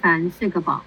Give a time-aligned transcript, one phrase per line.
[0.00, 0.82] 凡是个宝，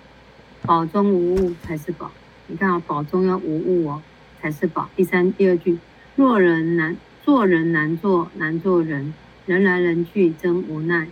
[0.63, 2.11] 宝中无物才是宝。
[2.47, 4.01] 你看啊，宝中要无物哦，
[4.41, 4.89] 才是宝。
[4.95, 5.77] 第三、第二句，
[6.15, 9.13] 做人难，做人难做，难做人，
[9.45, 11.07] 人来人去真无奈。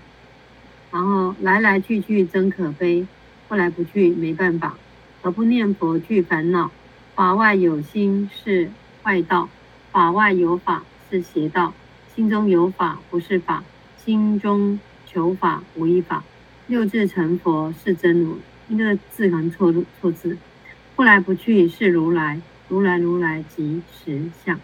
[0.92, 3.06] 然后来来去去真可悲，
[3.48, 4.78] 不来不去没办法。
[5.22, 6.72] 何不念佛去烦恼？
[7.16, 8.72] 法外有心是
[9.04, 9.50] 坏道，
[9.92, 11.74] 法外有法是邪道。
[12.16, 13.64] 心中有法不是法，
[14.04, 16.24] 心中求法无一法。
[16.70, 18.38] 六字成佛是真如，
[18.68, 20.38] 那个字可能错错字。
[20.96, 24.60] 不来不去是如来，如来如来即实相。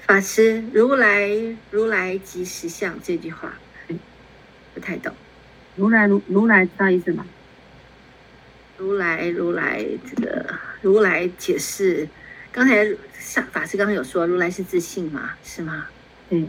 [0.00, 1.30] 法师，如来
[1.70, 3.54] 如来即实相这句话，
[4.74, 5.14] 不太懂。
[5.76, 7.24] 如来如如来知道意思吗？
[8.76, 12.08] 如来如来这个如来解释，
[12.50, 12.84] 刚才
[13.16, 15.86] 上法师刚刚有说，如来是自信嘛，是吗？
[16.30, 16.48] 嗯，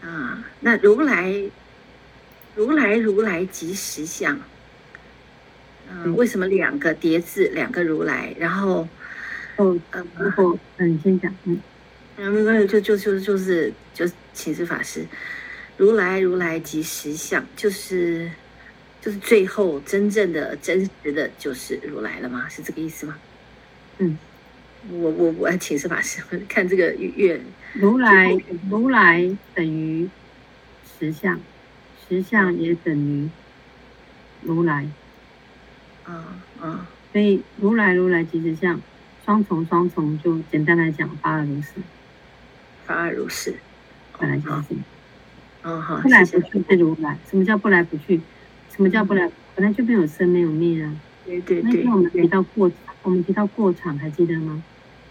[0.00, 1.34] 啊，那如来，
[2.58, 4.36] 如来如来即实相。
[5.88, 8.34] 嗯、呃，为什么两个叠字，两个如来？
[8.36, 8.88] 然后，
[9.54, 11.60] 哦，呃，然后，嗯，你先讲，嗯，
[12.16, 15.06] 嗯，没有，就就就就是就请示法师，
[15.76, 18.28] 如来如来即实相，就是
[19.00, 22.48] 就是最后真正的真实的就是如来了吗？
[22.48, 23.16] 是这个意思吗？
[23.98, 24.18] 嗯。
[24.92, 27.40] 我我我请示法师 看这个月，
[27.72, 28.36] 如来
[28.70, 30.08] 如来等于
[30.98, 31.38] 实相，
[32.16, 33.28] 实相也等于
[34.42, 34.86] 如来，
[36.04, 36.24] 啊
[36.60, 38.80] 啊，所以如来如来即实相，
[39.24, 41.72] 双重双重就简单来讲，法尔如是，
[42.86, 43.54] 法尔如是，
[44.18, 44.74] 本来就是。
[45.62, 48.20] 嗯好，不来不去是如来，什么叫不来不去？
[48.74, 49.28] 什么叫不来？
[49.56, 50.96] 本来就没有生没有灭啊，
[51.26, 52.70] 对对对，那天我们提到过，
[53.02, 54.62] 我们提到过场，还记得吗？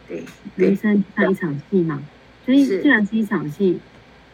[0.07, 0.23] 对，
[0.55, 2.01] 人生像一场戏嘛，
[2.45, 3.77] 所以既然是一场戏，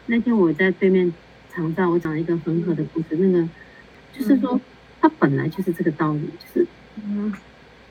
[0.06, 1.12] 那天我在对面
[1.56, 3.48] 长照，我讲了一个恒河的故事，那个
[4.12, 4.60] 就是说，
[5.00, 7.32] 它本来就是这个道理，就是嗯，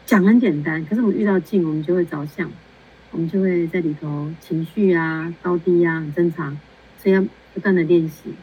[0.05, 2.51] 讲很简单，可是我们遇到境，我们就会着相，
[3.13, 6.59] 我们就会在里头情绪啊、高低啊很正常，
[6.99, 7.25] 所以要
[7.55, 8.35] 不断的练习，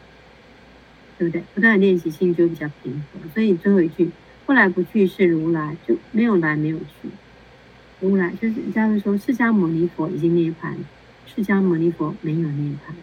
[1.18, 1.42] 对不对？
[1.54, 3.20] 不断的练习，心就比较平和。
[3.34, 4.10] 所以最后一句，
[4.46, 7.10] 不来不去是如来，就没有来没有去。
[8.00, 10.74] 如来就是，人家会说释迦牟尼佛已经涅槃，
[11.26, 12.94] 释迦牟尼佛没有涅槃，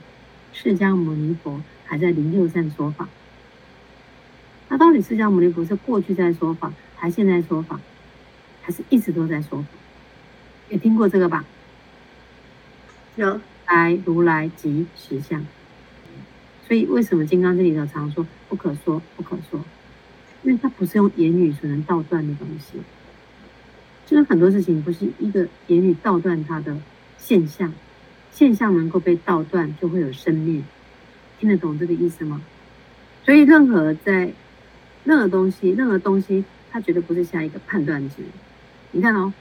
[0.52, 3.10] 释迦牟尼佛还在灵鷲山说法。
[4.70, 7.80] 那到底释迦牟尼佛是过去在说法，还现在说法，
[8.62, 9.68] 还是一直都在说法？
[10.70, 11.44] 有听过这个吧？
[13.16, 13.42] 有。
[13.70, 15.46] 来如来即实相。
[16.66, 19.60] 所以为什么金刚经里头常说不可说不可说？
[20.44, 22.80] 因为它不是用言语所能道断的东西。
[24.06, 26.78] 就是很多事情不是一个言语道断它的
[27.18, 27.74] 现象，
[28.32, 30.64] 现象能够被道断，就会有生命。
[31.40, 32.42] 听得懂这个意思吗？
[33.26, 34.32] 所以任何在
[35.04, 38.16] 任何东西，任何东西，它绝对不是下一个判断值。
[38.92, 39.34] 你看哦，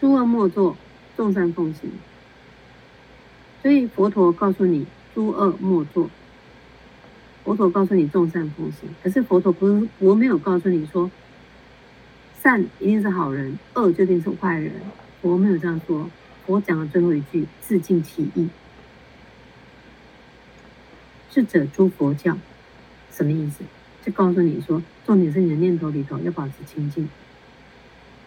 [0.00, 0.76] 诸恶莫作，
[1.16, 1.90] 众善奉行。
[3.62, 6.10] 所以佛陀告诉你诸恶莫作，
[7.44, 8.88] 佛陀告诉你众善奉行。
[9.02, 11.10] 可是佛陀不是，我没有告诉你说。
[12.42, 14.70] 善一定是好人，恶就一定是坏人。
[15.22, 16.10] 佛没有这样说，
[16.44, 18.46] 佛讲的最后一句自尽其意，
[21.34, 22.38] 是者诸佛教，
[23.10, 23.64] 什么意思？
[24.06, 27.08] 就告诉你说，重点是你的念头里头要保持清净。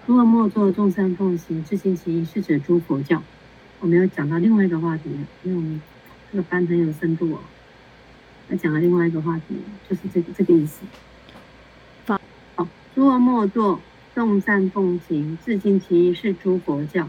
[0.05, 3.23] 诸恶莫作，众善奉行，自净其意，是指诸佛教。
[3.79, 5.81] 我们要讲到另外一个话题了，因为我们
[6.29, 7.39] 这个班很有深度哦。
[8.49, 9.55] 要讲到另外一个话题，
[9.89, 10.81] 就是这个这个意思。
[12.55, 13.79] 好，诸恶莫作。
[14.13, 17.07] 众善奉行，自净其意，是诸佛教。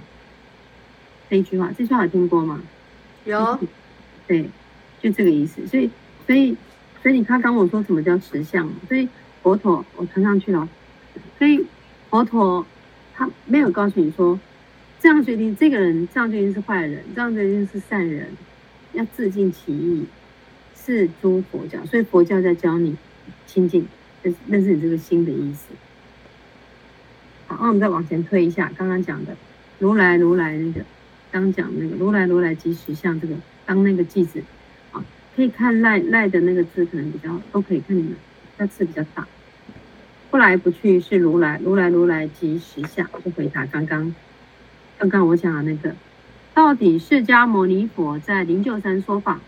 [1.28, 2.62] 这一句话，这句话有听过吗？
[3.24, 3.58] 有。
[4.26, 4.50] 对，
[5.00, 5.66] 就这个意思。
[5.66, 5.90] 所以，
[6.26, 6.56] 所以，
[7.02, 8.68] 所以你看，刚我说什么叫实相？
[8.88, 9.08] 所以
[9.42, 10.68] 佛陀，我传上去了。
[11.38, 11.64] 所以
[12.10, 12.66] 佛陀
[13.14, 14.38] 他没有告诉你说，
[15.00, 18.28] 这样决定这个人，这样决定是坏人，这样决定是善人，
[18.92, 20.06] 要自尽其意，
[20.76, 21.84] 是诸佛教。
[21.86, 22.96] 所以佛教在教你
[23.46, 23.86] 清净，
[24.22, 25.66] 认认识你这个心的意思。
[27.46, 29.36] 好，那我们再往前推一下，刚刚讲的
[29.78, 30.80] 如来如来那个，
[31.30, 33.34] 刚讲那个如来如来即实相这个
[33.64, 34.42] 当那个句子，
[35.38, 38.16] 可以看赖赖的那个字可能比较都可以看你们，
[38.56, 39.24] 那字比较大。
[40.32, 44.12] 不来不去是如来，如来如来即实相，就回答刚刚
[44.98, 45.94] 刚刚我讲的那个，
[46.52, 49.38] 到底释迦牟尼佛在灵鹫山说法，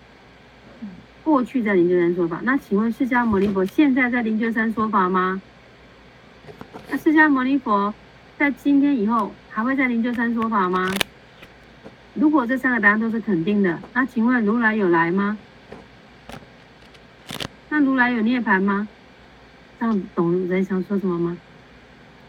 [1.24, 5.42] 过去在灵鹫山说法，那请问释迦牟尼佛现在在灵鹫山说法吗？
[6.88, 7.92] 那释迦牟尼佛
[8.38, 10.88] 在今天以后还会在灵鹫山说法吗？
[12.14, 15.36] 如果这三个答案都是肯定的，那请问如来有来吗？
[17.70, 18.86] 那如来有涅槃吗？
[19.78, 21.38] 这样懂人想说什么吗？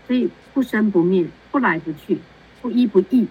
[0.08, 2.18] 所以不生不灭，不来不去，
[2.62, 3.28] 不依不异，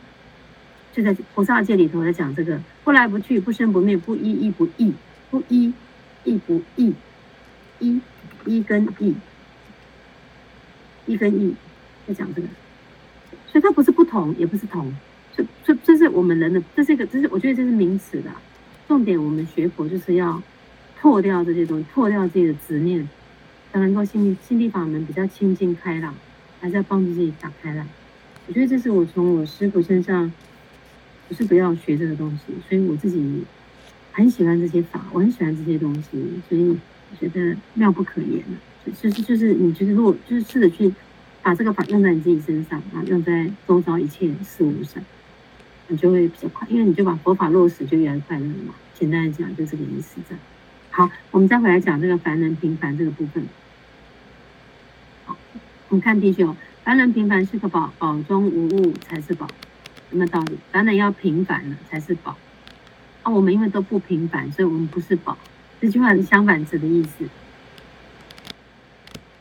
[0.93, 2.61] 就在菩萨戒里头在讲这个。
[2.83, 4.93] 不来不去，不生不灭，不依依不异，
[5.31, 5.73] 不依
[6.25, 6.93] 亦不异，
[7.79, 8.01] 依
[8.45, 9.15] 依跟异，
[11.07, 11.55] 一跟异
[12.07, 12.49] 在讲这个，
[13.47, 14.93] 所以它不是不同，也不是同，
[15.37, 18.31] 这这这是我们人的，这是一个，这是我觉得这是名词的，
[18.89, 20.43] 重点我们学佛就是要
[21.01, 23.09] 破掉这些东西，破掉自己的执念。
[23.73, 26.13] 才能够心心地法门比较清净开朗，
[26.61, 27.87] 还是要帮助自己打开来。
[28.49, 30.33] 我觉得这是我从我师父身上，
[31.29, 33.45] 不是不要学这个东西，所以我自己
[34.11, 36.77] 很喜欢这些法，我很喜欢这些东西，所以我
[37.21, 38.43] 觉得妙不可言。
[39.01, 40.93] 就是就是你就是如果就是试着去
[41.41, 45.01] 把这个法用在你自己身上啊，用在周遭一切事物上，
[45.87, 48.75] 你就会比较快，因为你就把佛法落实，就越来越快乐了嘛。
[48.99, 50.41] 简单来讲，就这个意思这样。
[50.93, 53.47] 好，我们再回来讲这个凡人平凡这个部分。
[55.25, 55.37] 好
[55.89, 59.47] 我们看第九，凡人平凡是个宝，宝中无物才是宝，
[60.11, 60.59] 有没有道理？
[60.73, 62.37] 凡人要平凡了才是宝。
[63.23, 65.39] 啊，我们因为都不平凡，所以我们不是宝。
[65.81, 67.29] 这句话是相反词的意思，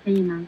[0.03, 0.47] 可以吗？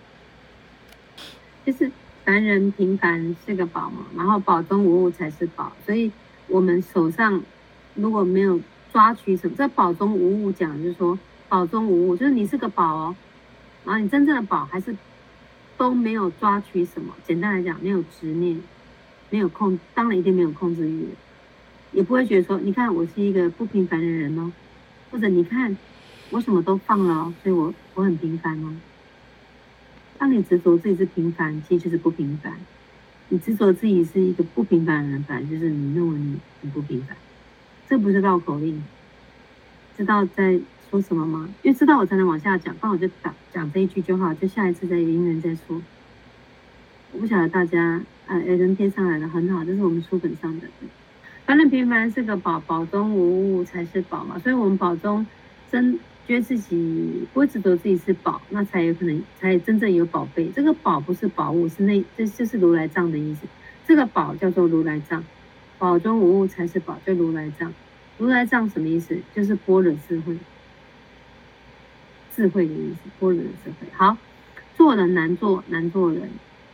[1.66, 1.92] 就是
[2.24, 5.74] 凡人平凡是个宝嘛，然后宝中无物才是宝。
[5.86, 6.12] 所以
[6.48, 7.42] 我们手上
[7.96, 8.60] 如果没有
[8.92, 11.18] 抓取什么，这宝中无物讲就是说
[11.48, 13.16] 宝中无物，就是你是个宝哦，
[13.86, 14.96] 然后你真正的宝还是。
[15.78, 18.62] 都没有抓取什么，简单来讲，没有执念，
[19.32, 21.08] 没有控，当然一定没有控制欲，
[21.92, 24.52] 也不会觉得说，你看我是一个不平凡的人哦，
[25.10, 25.76] 或者你看
[26.30, 28.76] 我什么都放了哦，所以我我很平凡哦。
[30.20, 32.54] 当你执着自己是平凡，其实就是不平凡。
[33.30, 37.18] 你执着自己是一个不平凡的人，反正就是你认为你很不平凡，
[37.92, 38.82] 这不是绕口令，
[39.98, 40.58] 知道在。
[40.90, 41.48] 说什么吗？
[41.64, 45.82] 因为知道我才能往下讲，不然我就讲讲这一句就好，就下一次再因缘再说。
[47.14, 50.68] 我不晓得大家，呃，有人贴上来的很好，这是我们书本上的。
[51.46, 55.26] 凡人平凡是个宝，宝中无物才是宝嘛，所以我们宝中
[55.72, 55.98] 真
[56.28, 60.52] 觉得自己不会执着自己是宝，那才有可能才真正有宝贝。
[60.54, 63.48] 这个宝不是宝物，是那这就是如来藏的意思。
[63.88, 65.24] 这个宝叫做如来藏，
[65.82, 67.74] 宝中无物才是宝，就如来藏。
[68.20, 69.18] 如来藏什么意思？
[69.34, 70.38] 就是般若智慧。
[72.36, 73.88] 智慧的意思，般若智慧。
[73.92, 74.16] 好，
[74.78, 76.30] 做人难做，难做人，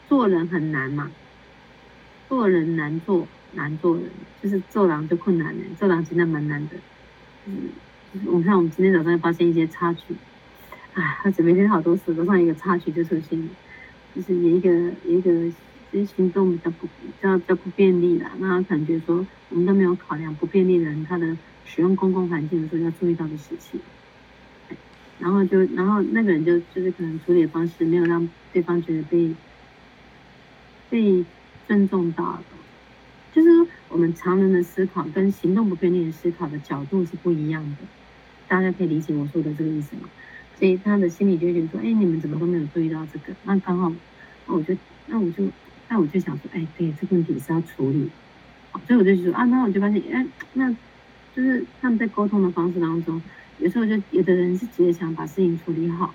[0.09, 1.09] 做人很难嘛。
[2.27, 4.03] 做人难做，难做人，
[4.43, 5.61] 就是做人就困难了。
[5.79, 6.75] 做人真的蛮难的。
[7.45, 7.69] 嗯，
[8.25, 10.13] 我们看我们今天早上发现一些插曲，
[10.95, 13.47] 哎，而且每天好多事，都上一个插曲就出现了，
[14.13, 14.69] 就是有一个
[15.05, 15.31] 有一个
[15.91, 23.79] 其实行动比较不比较比较不便利啦，那他感觉说我们都没有考量不便利的人他的使用公共环境的时候要注意到的事情。
[25.19, 29.33] 然后就，然后那个人就就是可能处理的方式没有让对方觉得被
[30.89, 31.25] 被
[31.67, 32.39] 尊重到，
[33.33, 37.77] 就是说我们常人的思考跟行动不便利的思考的角度是不一样的，
[38.47, 40.07] 大家可以理解我说的这个意思吗？
[40.59, 43.35] 所以他的心里就觉得说，哎，你们怎么都没有注意到这个？
[43.43, 43.91] 那刚好，
[44.45, 45.43] 那我就那我就
[45.89, 48.09] 那我就想说，哎，对，这个问题是要处理，
[48.87, 50.69] 所以我就说啊，那我就发现，哎，那
[51.35, 53.21] 就是他们在沟通的方式当中。
[53.59, 56.13] 有时候就有的人是直接想把事情处理好，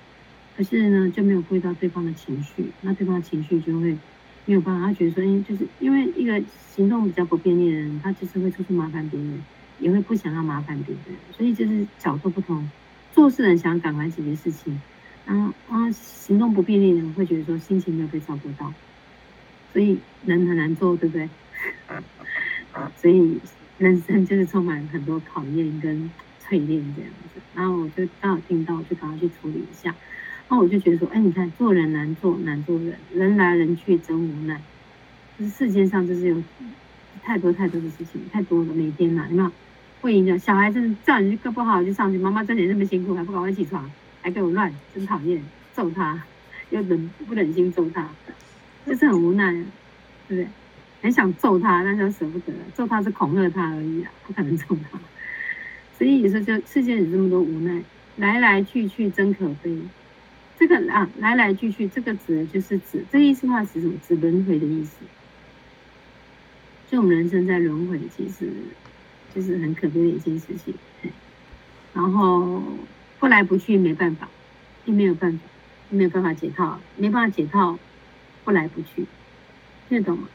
[0.57, 3.97] 可是呢就没有顾到对方的情绪，那对方的情绪就会
[4.45, 4.87] 没有办法。
[4.87, 6.41] 他觉得说，因就是因为一个
[6.73, 9.43] 行动比较不便利的人，他就是会处处麻烦别人，
[9.81, 12.71] 也会不想要麻烦别人，所以就是角度不同，
[13.13, 14.81] 做事人想赶快解决事情，
[15.27, 18.73] 然后啊行动不便利的人会觉得说心情没有被照顾到，
[19.73, 21.29] 所以人很难做，对不对？
[22.97, 23.41] 所以
[23.79, 26.11] 人生就是充满很多考验跟。
[26.51, 29.89] 淬炼这样子，然后我就刚好听到，我就赶快去处理一下。
[30.49, 34.61] 然后我就觉得说，哎，你看做人难做难做人，人来人去真无奈。
[35.39, 36.43] 就是世界上就是有
[37.23, 39.51] 太多太多的事情，太多了，每天呐，有没有？
[40.03, 46.23] 会影响小孩子叫你去课不好就上去，妈妈挣钱这么辛苦还不赶快起床，还给我乱，真讨厌，揍他，
[46.69, 48.07] 又忍不忍心揍他，
[48.87, 49.65] 就是很无奈，对
[50.29, 50.49] 不对？
[51.03, 54.99] 很想揍他，但是又舍不得，揍他是恐吓他而已啊，不可能揍他。
[55.99, 57.83] 所以有时候就世间有这么多无奈，
[58.17, 59.77] 来来去去真可悲。
[60.59, 63.95] 这个啊，来来去去，这个指的就是指这个意思话是什么？
[64.07, 64.97] 指轮回的意思。
[66.89, 68.49] 就我们人生在轮回，其实
[69.35, 70.75] 就是很可悲的一件事情。
[71.95, 72.63] 然后
[73.19, 74.29] 不来不去，没办法，
[74.85, 75.39] 并没有办法，
[75.89, 77.79] 没有办法解套，没办法解套，
[78.45, 79.07] 不来不去，
[79.89, 80.29] 听得懂吗？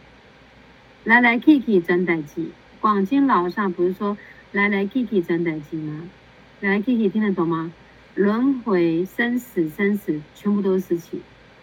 [1.03, 2.45] 来来去去真代志，
[2.79, 4.17] 广经老上不是说。
[4.53, 6.09] 来来去去真代志吗？
[6.61, 7.71] 来来去去听得懂吗？
[8.15, 11.19] 轮回、生死、生死，全部都是事情。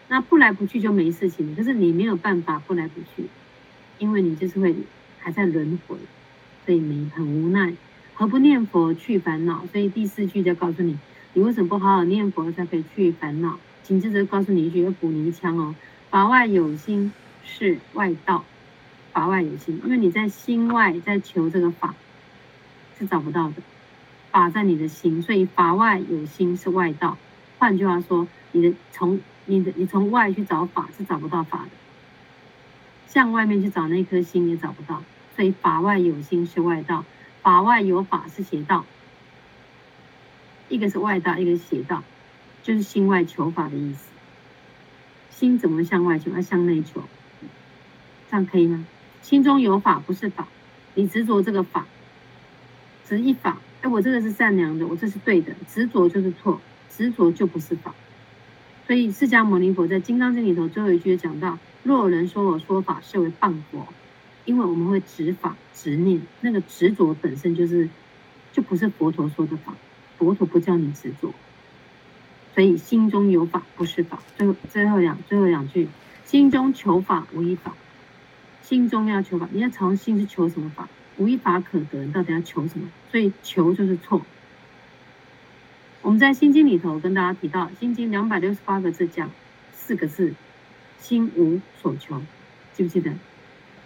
[0.08, 3.26] 那不来不去就没事情，可是你没有办法不来不去，
[3.98, 4.76] 因为你就是会
[5.18, 5.96] 还在轮回，
[6.66, 7.72] 所以你很无奈。
[8.12, 9.64] 何不念佛去烦恼？
[9.72, 10.98] 所以第四句就告诉你，
[11.32, 13.58] 你为什么不好好念佛才可以去烦恼？
[13.82, 15.74] 紧接着告诉你一句，要补你一枪哦。
[16.14, 18.44] 法外有心是外道，
[19.12, 21.92] 法外有心，因为你在心外在求这个法，
[22.96, 23.54] 是找不到的。
[24.30, 27.18] 法在你的心，所以法外有心是外道。
[27.58, 31.70] 换句话说，你的从你的你从外去找法是找不到法的，
[33.08, 35.02] 向外面去找那颗心也找不到。
[35.34, 37.04] 所以法外有心是外道，
[37.42, 38.84] 法外有法是邪道。
[40.68, 42.04] 一个是外道，一个是邪道，
[42.62, 44.13] 就是心外求法的意思。
[45.36, 46.30] 心怎么向外求？
[46.30, 47.02] 要向内求，
[48.30, 48.86] 这样可以吗？
[49.20, 50.46] 心中有法不是法，
[50.94, 51.86] 你执着这个法，
[53.04, 53.58] 执一法。
[53.82, 57.94] 哎，我这个是善良的，我这是对的，执着就是错，执着就不是法。
[58.86, 63.88] 所以释迦牟尼佛在《金刚经》里头最后一句讲到：若有人说我说法是为谤佛，
[64.44, 67.88] 因为我们会执法执念，那个执着本身就是
[68.52, 69.74] 就不是佛陀说的法，
[70.16, 71.34] 佛陀不叫你执着。
[72.54, 74.18] 所以心中有法不是法。
[74.36, 75.88] 最后最后两最后两句：
[76.24, 77.74] 心中求法无一法，
[78.62, 80.88] 心中要求法，你要从心是求什么法？
[81.16, 82.88] 无一法可得，你到底要求什么？
[83.10, 84.22] 所以求就是错。
[86.02, 89.30] 我们在《心经》里头跟大家提到，《心经》两百六十八个字讲
[89.72, 90.34] 四个字：
[90.98, 92.20] 心无所求。
[92.74, 93.12] 记不记得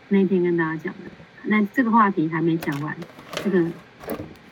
[0.08, 1.10] 那天跟大家讲的？
[1.44, 2.96] 那这个话题还没讲完，
[3.44, 3.70] 这个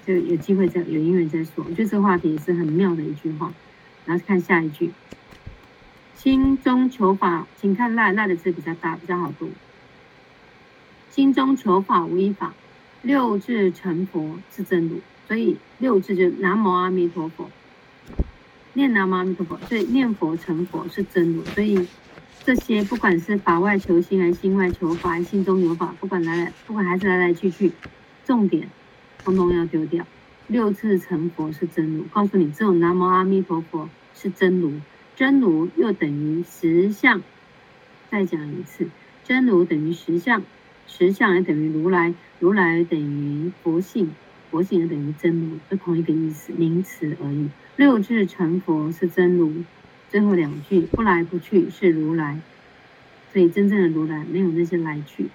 [0.06, 1.64] 就有机会再有因缘再说。
[1.68, 3.52] 我觉得这个话题是很妙的一句话。
[4.06, 4.92] 然后看下一句：
[6.14, 9.50] 心中求法，请看“赖”赖的字比较大，比较好读。
[11.10, 12.54] 心中求法无一法。
[13.02, 17.48] 六字成佛是真如，所以六字就南无阿弥陀佛，
[18.72, 21.44] 念南无阿弥陀佛，所以念佛成佛是真如。
[21.44, 21.86] 所以
[22.42, 27.70] 这些不管是法外求心还是心外求法，还是心中有法，不管来来，不管还是来来去去，
[28.25, 28.68] 重点
[29.22, 30.04] 通通要丢掉。
[30.48, 34.74] 六字成佛是真如，告诉你，只有南无阿弥陀佛是真如，
[35.16, 37.20] 真如又等于实相。
[38.10, 38.88] 再讲一次，
[39.24, 40.42] 真如等于实相。
[40.86, 44.12] 实相也等于如来，如来等于佛性，
[44.52, 47.48] 佛性也等于真如，是同一个意思，名词而已。
[47.74, 49.64] 六字成佛是真如，
[50.08, 52.40] 最后两句不来不去是如来，
[53.32, 55.26] 所以真正的如来没有那些来去，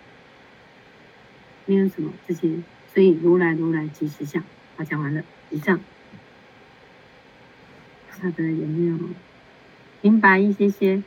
[1.65, 2.55] 没有什么这些，
[2.93, 4.41] 所以如来如来即实相。
[4.77, 5.79] 好，讲完了，以上，
[8.09, 8.97] 他的有没有
[10.01, 11.03] 明白一些些？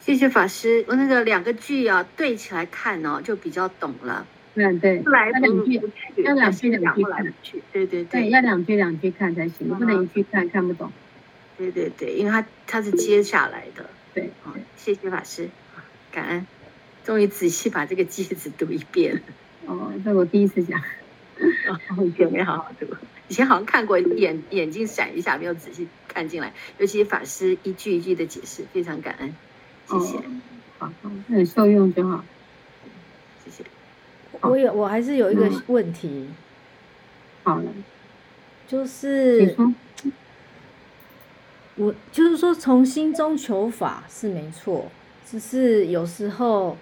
[0.00, 4.26] 谢谢法师，我那个两个句啊对起来看哦，就比较懂了。
[4.54, 5.80] 嗯，对，不来不去，
[6.22, 7.34] 要两句两句看，
[7.72, 10.90] 对对对，要两句两句看才行，不能一句看看不懂。
[11.58, 13.90] 对对对，因为它它是接下来的。
[14.14, 15.50] 对，好，谢谢法师，
[16.10, 16.46] 感恩，
[17.04, 19.22] 终于仔细把这个句子读一遍。
[19.68, 20.80] 哦，这我第一次讲，
[22.02, 22.86] 以前没好好读，
[23.28, 29.34] 以前好像看过，眼眼睛闪一下，没有仔细看进来，尤其法师一句一句的解释，非常感恩。
[29.86, 30.18] 谢谢，
[30.78, 30.90] 好，
[31.26, 32.24] 那你受用就好。
[33.44, 33.64] 谢谢。
[34.40, 36.28] 我有，我还是有一个问题。
[37.42, 37.70] 好了，
[38.66, 39.54] 就是
[41.76, 44.90] 我就是说，从心中求法是没错，
[45.26, 46.76] 只是有时候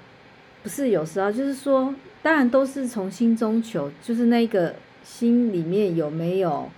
[0.62, 1.94] 不是有时候，就是说，
[2.26, 6.68] 当然都是从心中求，就是那个心里面有没有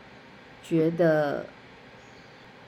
[0.63, 1.47] 觉得。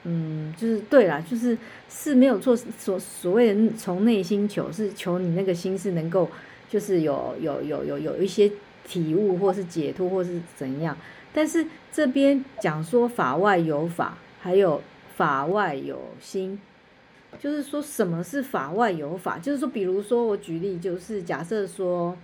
[0.03, 1.55] 嗯，就是对啦，就是
[1.87, 6.27] 是没有错，所所谓的从内心求，是求你那个心是能够，
[6.67, 8.51] 就是有有有有有一些
[8.83, 10.97] 体悟，或是解脱，或是怎样。
[11.31, 14.81] 但是这边讲说法外有法，还有
[15.15, 16.59] 法外有心，
[17.39, 19.37] 就是说什么是法外有法？
[19.37, 22.17] 就是说，比如说我举例，就是假设说，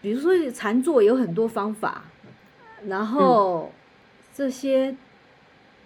[0.00, 2.04] 比如说禅坐有很多方法，
[2.86, 3.72] 然后
[4.34, 4.96] 这些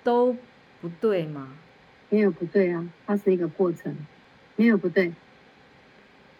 [0.05, 0.37] 都。
[0.83, 1.55] 不对吗？
[2.09, 3.97] 没有不对啊，它是一个过程，
[4.57, 5.15] 没有不对，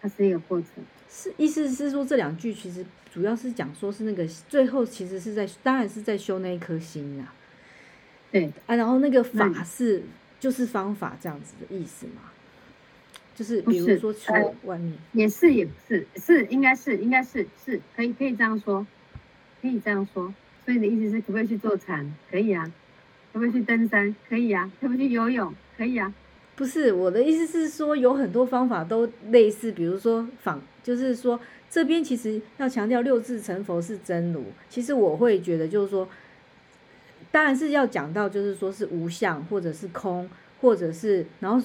[0.01, 0.83] 它是一个过程。
[1.09, 7.33] 是意思是说，这两句其实主要是讲说是那个最后其实是在，当然是在修那一颗心啊。
[8.33, 10.03] 对啊，然后那个法是
[10.41, 12.23] 就是方法这样子的意思嘛，
[13.35, 14.31] 就是比如说出
[14.63, 18.85] 外面也是也不是是应该是应该是是可以可以这样说，
[19.61, 20.33] 可以这样说。
[20.65, 22.13] 所以你的意思是可不可以去做禅？
[22.31, 22.71] 可以啊。
[23.33, 24.15] 可不可以去登山？
[24.29, 24.71] 可以啊。
[24.79, 25.53] 可不可以去游泳？
[25.75, 26.13] 可以啊。
[26.55, 34.45] 不是我的意思是说，有很多方法都类似，比如说仿，就是说这边其实要强调六字成佛是真如。
[34.69, 36.07] 其实我会觉得就是说，
[37.31, 40.29] 当然是要讲到，就是说是无相，或者是空，
[40.63, 41.63] 或者是然后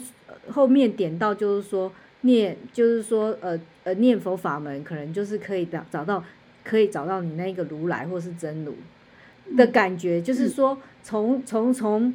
[0.51, 1.91] 后面点到就是说
[2.21, 6.23] 念，就是说呃呃念佛法门，可能就是可以找找到，
[6.65, 8.75] 可以找到你那个如来或是真如
[9.57, 12.13] 的感觉，就是说从从从，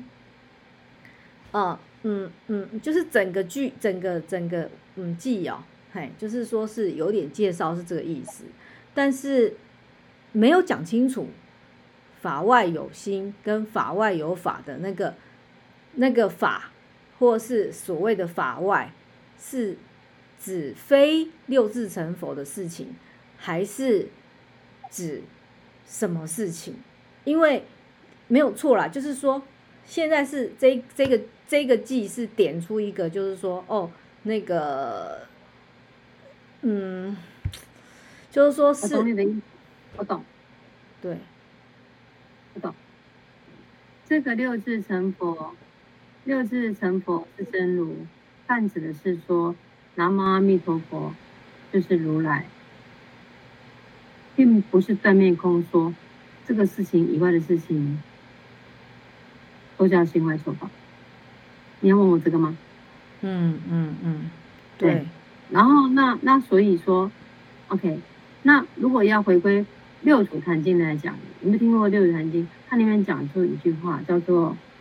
[1.51, 5.63] 啊嗯嗯，就是整个剧整个整个嗯记哦，
[5.93, 8.43] 嘿，就是说是有点介绍是这个意思，
[8.93, 9.55] 但是
[10.31, 11.27] 没有讲清楚。
[12.21, 15.13] 法外有心跟法外有法的那个
[15.95, 16.71] 那个法，
[17.23, 18.91] 或是所谓的法外，
[19.39, 19.77] 是
[20.37, 22.93] 指非六字成佛的事情，
[23.37, 24.09] 还是
[24.91, 25.21] 指
[25.87, 26.75] 什么事情？
[27.23, 27.63] 因为
[28.27, 29.41] 没有错啦，就是说
[29.85, 33.89] 现在是这这个这个记是点出一个，就是说哦，
[34.23, 35.21] 那个
[36.61, 37.15] 嗯，
[38.29, 39.41] 就是说是，我懂你的意思，
[39.95, 40.21] 我懂，
[41.01, 41.17] 对。
[42.55, 42.75] 我懂，
[44.05, 45.55] 这个六字成佛，
[46.25, 47.95] 六字成佛是真如，
[48.47, 49.55] 泛指的是说
[49.95, 51.13] 南无阿弥陀佛
[51.71, 52.45] 就是如来，
[54.35, 55.93] 并不是断面空说
[56.47, 58.01] 这个事情以外的事情
[59.77, 60.69] 都叫心外求法。
[61.81, 62.57] 你要问我这个吗？
[63.21, 64.31] 嗯嗯嗯，
[64.77, 64.93] 对。
[64.93, 65.05] 对
[65.49, 67.11] 然后那那所以说
[67.67, 67.99] ，OK，
[68.41, 69.65] 那如果要回归。
[70.01, 72.45] 六祖坛经来讲，有没有听过六祖坛经？
[72.67, 74.57] 它里面讲出一句话，叫做“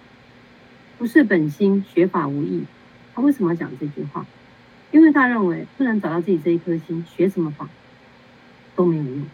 [1.03, 2.63] 不是本心，学法无益”。
[3.13, 4.25] 他为什么要讲这句话？
[4.93, 7.69] 因为他认为不能找到自己这一颗心，学什么法
[8.77, 9.25] 都没有用。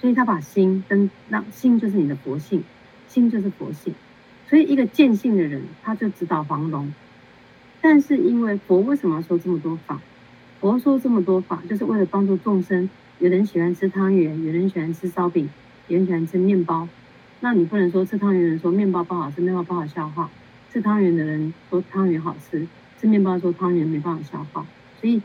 [0.00, 2.64] 所以他把心跟让心就是你的佛性，
[3.06, 3.94] 心就是佛性。
[4.48, 6.92] 所以一个见性的人，他就指导黄龙。
[7.80, 10.00] 但是因为佛为什么要说这么多法？
[10.60, 12.90] 佛说这么多法，就是为了帮助众生。
[13.20, 15.48] 有人喜欢吃汤圆，有人喜欢吃烧饼，
[15.86, 16.88] 有人喜欢吃面包。
[17.44, 20.28] 那你不能说吃汤圆的人说面包不好吃，面包不好消化；
[20.72, 22.64] 吃汤圆的人说汤圆好吃，
[23.00, 24.64] 吃面包说汤圆没办法消化。
[25.00, 25.20] 所以，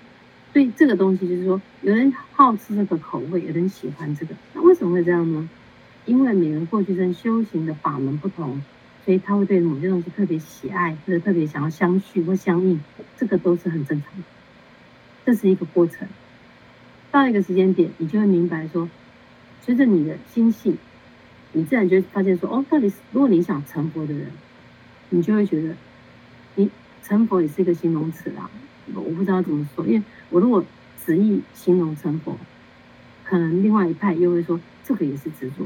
[0.52, 4.34] 所以这个东西就是说，有人好吃这个口味，有人喜欢这个。
[4.56, 5.48] 那为什么会这样呢？
[6.08, 8.64] 因为每个人过去生修行的法门不同，
[9.06, 12.82] 所以他会对某些东西特别喜爱，或者特别想要相续或相应，
[13.16, 14.24] 这个都是很正常的。
[15.24, 16.08] 这是一个过程。
[17.12, 18.90] 到一个时间点，你就会明白说，
[19.62, 20.78] 随着你的心性，
[21.54, 24.28] 你自然就会发现说，哦，到底是如果你想成佛的人，
[25.10, 25.76] 你就会觉得，
[26.56, 26.70] 你
[27.04, 28.50] 成佛也是一个形容词啦。
[28.94, 30.64] 我不知道怎么说，因为我如果
[31.04, 32.38] 执意形容成佛，
[33.24, 35.66] 可能另外一派又会说，这个也是执着。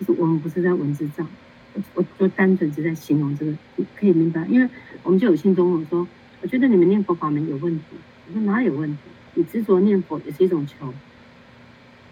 [0.00, 1.26] 就是我们不是在文字上，
[1.74, 4.44] 我我就单纯只在形容这个，你可以明白。
[4.46, 4.68] 因为
[5.02, 6.06] 我们就有信中我说，
[6.42, 7.84] 我觉得你们念佛法门有问题。
[8.26, 8.98] 我说哪里有问题？
[9.34, 10.92] 你执着念佛也是一种求，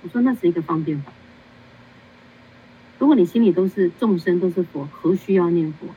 [0.02, 1.12] 我说那是一个方便法。
[3.02, 5.88] 如果你心里都是众生都是佛，何须要念佛？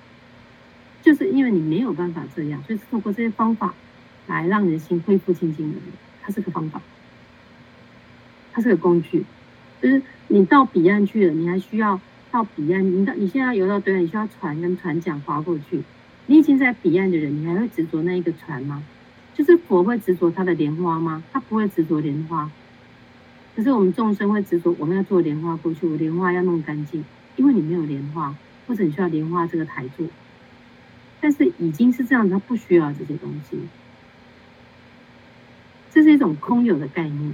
[1.03, 3.75] 就是因为你没有办法这样，所以透过这些方法
[4.25, 5.91] 来让人心恢复清净而已。
[6.23, 6.81] 它是个方法，
[8.51, 9.23] 它是个工具。
[9.83, 12.83] 就是你到彼岸去了，你还需要到彼岸。
[12.83, 15.83] 你到你现在游到对岸，你需要船跟船桨划过去。
[16.25, 18.81] 你已经在彼岸的人，你还会执着那一个船吗？
[19.35, 21.23] 就是佛会执着他的莲花吗？
[21.31, 22.49] 他不会执着莲花。
[23.55, 27.05] 可是我们众生会执着，我们要做莲花过去，我莲花要弄干净，
[27.37, 28.35] 因为你没有莲花，
[28.67, 30.05] 或者你需要莲花这个台座。
[31.21, 33.57] 但是已经是这样，它不需要这些东西。
[35.91, 37.33] 这是一种空有的概念，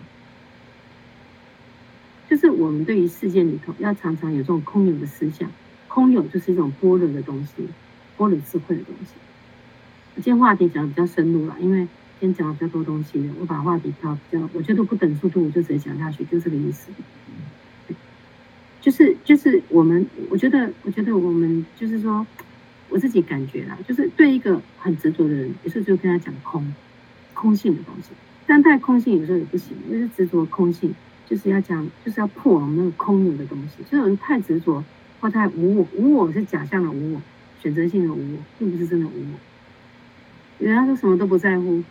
[2.30, 5.52] 就是我们对于世界里头要常常有这种空有的思想。
[5.88, 7.68] 空有就是一种般若的东西，
[8.16, 9.16] 般若智慧的东西。
[10.16, 11.88] 今天话题讲的比较深入了，因为
[12.22, 16.92] 天讲了比较多东西，我把话题调比较，我觉得不等速度，我就直接讲下去，就这个意思。
[18.80, 22.26] 就是就是我们，我觉得我觉得我们就是说，
[22.90, 26.74] 我自己感觉啦，就是对一个很执着的人，有时候就跟他讲空，
[27.34, 28.10] 空性的东西，
[28.48, 30.94] 但太空性有时候也不行，就是执着空性，
[31.28, 33.84] 就是要讲，就是要破我们那个空有的东西。
[33.88, 34.84] 所以有人太执着
[35.20, 37.22] 或太无我，无我是假象的无我，
[37.62, 39.40] 选择性的无我，并不是真的无我。
[40.66, 41.84] 人家说什么都不在乎，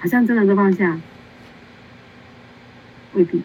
[0.00, 0.98] 好像真的都放下，
[3.12, 3.42] 未必。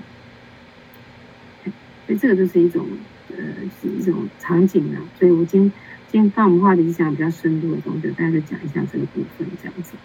[2.07, 2.87] 所以这个就是一种，
[3.29, 3.35] 呃，
[3.81, 5.03] 是一种场景啊。
[5.19, 5.71] 所以我今天
[6.09, 9.97] 今天放我们话题是讲比较深度的东西，大家就讲一下这个部分，这样子。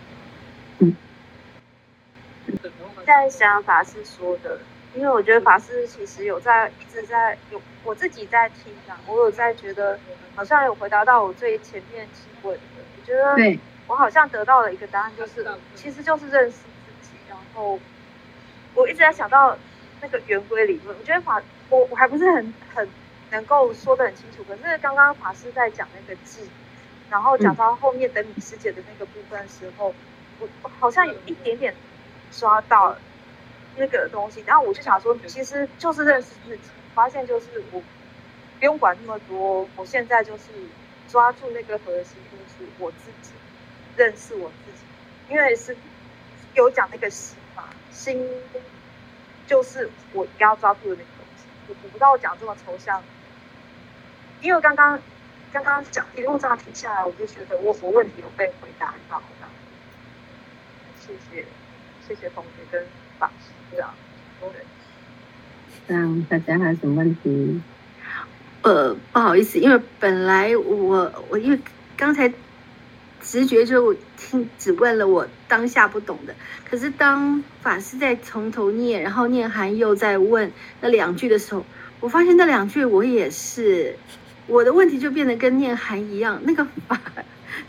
[0.80, 0.96] 嗯。
[3.06, 4.58] 在想法师说的，
[4.96, 9.98] 因为我觉得法师其实有在一直在有我自己在听啊，我有在觉得
[10.34, 13.06] 好像有回答到我最前面提问的，我。
[13.06, 13.36] 觉得
[13.90, 17.16] 我好像得到了一个答案，就是其实就是认识自己。
[17.28, 17.76] 然后
[18.76, 19.58] 我一直在想到
[20.00, 22.88] 那个圆规理论，我觉得法我我还不是很很
[23.32, 24.44] 能够说得很清楚。
[24.44, 26.46] 可是刚刚法师在讲那个字，
[27.10, 29.92] 然后讲到后面等你师姐的那个部分的时候，
[30.38, 31.74] 我我好像有一点点
[32.30, 32.96] 抓到
[33.74, 34.40] 那个东西。
[34.46, 36.62] 然后我就想说，其实就是认识自己，
[36.94, 37.80] 发现就是我
[38.60, 40.44] 不用管那么多，我现在就是
[41.08, 43.32] 抓住那个核心，就是我自己
[43.96, 45.76] 认识我自己，因为是
[46.54, 48.26] 有讲那个心嘛，心。
[49.46, 53.02] 就是我应该要抓住的那个东西，我我不知道我讲这么抽象，
[54.40, 54.96] 因为刚刚
[55.52, 59.20] 刚刚讲一路这样停下来，我就觉得我我问题有被回答到，
[61.00, 61.44] 谢谢
[62.06, 62.86] 谢谢同学跟
[63.18, 63.92] 法师这样，
[64.40, 64.50] 对，
[65.88, 67.60] 这样大家还有什么问题？
[68.62, 71.58] 呃，不好意思，因为本来我我因为
[71.96, 72.32] 刚才。
[73.22, 76.34] 直觉就听只问了我当下不懂的，
[76.68, 81.64] 可是当法师在从头念，然后念涵又在问那两句的时候，
[82.00, 83.96] 我发现那两句我也是，
[84.46, 87.00] 我的问题就变得跟念涵一样，那个法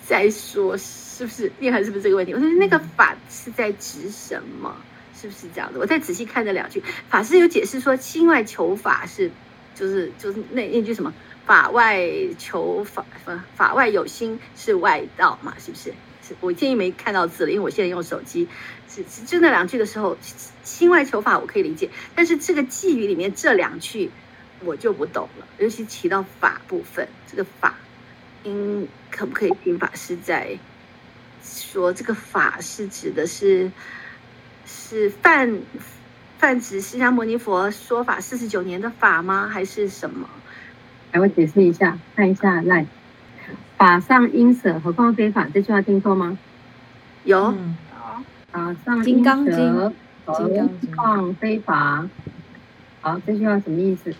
[0.05, 2.33] 在说是不是念涵是不是这个问题？
[2.33, 4.75] 我说那个法是在指什么？
[5.13, 5.79] 是不是这样的？
[5.79, 9.29] 我再仔细看那两句，法师有解释说心外求法是，
[9.75, 11.13] 就是就是那那句什么？
[11.45, 15.53] 法外求法，法法外有心是外道嘛？
[15.59, 15.93] 是不是？
[16.27, 18.47] 是我建议没看到字了，因为我现在用手机。
[18.87, 20.17] 是是就那两句的时候，
[20.63, 24.11] 心外求法我可以理解，但是这个偈语里面这两句
[24.65, 27.75] 我就不懂了，尤其提到法部分，这个法，
[28.43, 30.59] 应，可不可以听法师在
[31.41, 33.71] 说这个法是指的是
[34.65, 35.61] 是泛
[36.37, 39.47] 泛指释迦牟尼佛说法四十九年的法吗？
[39.47, 40.29] 还是什么？
[41.11, 42.85] 来，我解释一下，看一下来，
[43.77, 45.47] 法上应舍，何况非法？
[45.53, 46.37] 这句话听错吗？
[47.25, 47.47] 有。
[47.51, 47.75] 嗯、
[48.51, 49.93] 法上应舍，
[50.25, 50.47] 何
[50.95, 52.07] 况非法？
[53.01, 54.13] 好，这句话什么意思？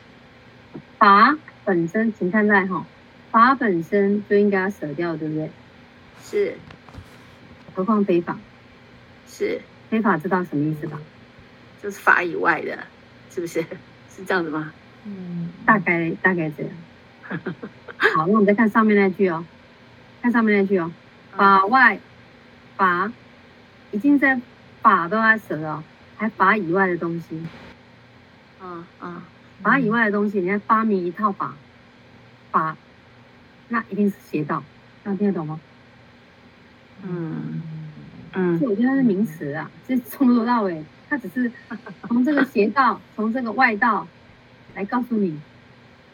[0.98, 2.86] 法本身，请看在哈，
[3.32, 5.50] 法本身就应该要舍掉，对不对？
[6.24, 6.56] 是。
[7.74, 8.38] 何况非法？
[9.30, 9.62] 是。
[9.90, 11.00] 非法知道什么意思吧？
[11.82, 12.78] 就是法以外的，
[13.34, 13.62] 是不是？
[14.14, 14.74] 是这样子吗？
[15.06, 16.72] 嗯，大概大概这样。
[18.16, 19.44] 好，那我们再看上面那句哦，
[20.22, 20.92] 看上面那句哦，
[21.36, 22.00] 法外
[22.76, 23.12] 法
[23.92, 24.40] 已经在
[24.82, 25.84] 法都要舍了，
[26.18, 27.42] 还法以外的东西。
[28.60, 29.24] 啊啊，
[29.64, 31.56] 法以外的东西，你看发明一套法，
[32.52, 32.76] 法
[33.70, 34.64] 那一定是邪道，
[35.04, 35.60] 这样听得懂吗？
[37.04, 37.62] 嗯
[38.34, 41.52] 嗯，所以我觉得它是名词啊，这从头到尾，它只是
[42.08, 44.08] 从这个邪道，从这个外道。
[44.76, 45.40] 来告诉你，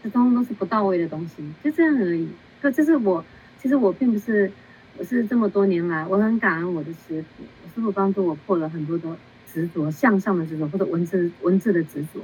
[0.03, 2.27] 这通通都是不到位的东西，就这样而已。
[2.61, 3.23] 可这是我，
[3.61, 4.51] 其实我并不是，
[4.97, 9.15] 我是这么多年来，我很感恩我的师傅，我师傅帮助我破了很多的
[9.51, 12.19] 执着，向上的执着或者文字文字的执着。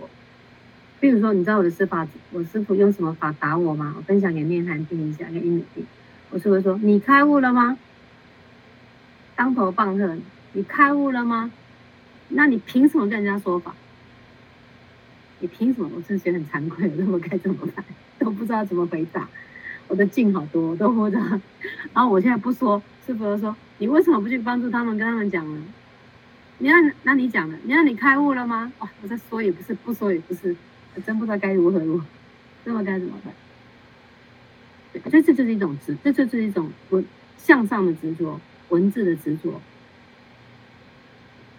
[0.99, 3.93] 比如说，你知道我的师法，我师傅用什么法打我吗？
[3.97, 5.85] 我分享给念涵听一下，给英美听。
[6.29, 7.77] 我师傅说：“你开悟了吗？”
[9.35, 10.17] 当头棒喝，
[10.53, 11.51] 你开悟了吗？
[12.29, 13.75] 那你凭什么跟人家说法？
[15.43, 15.89] 你凭什么？
[15.93, 17.83] 我真的觉得很惭愧，那 我该怎么办？
[18.17, 19.27] 都不知道怎么回答。
[19.89, 21.21] 我的劲好多，都不知道。
[21.93, 25.61] 然后我现在不说，师父说：“你为什么不去帮助他们，跟他们讲呢？”
[26.59, 28.71] 你看，那你讲了，你看你开悟了吗？
[28.79, 30.55] 哇，我在说也不是，不说也不是，
[30.95, 32.05] 我真不知道该如何如何，
[32.63, 33.33] 那么该怎么办？
[34.93, 37.05] 对，这就是一种执，这就是一种文
[37.37, 39.59] 向上的执着，文字的执着。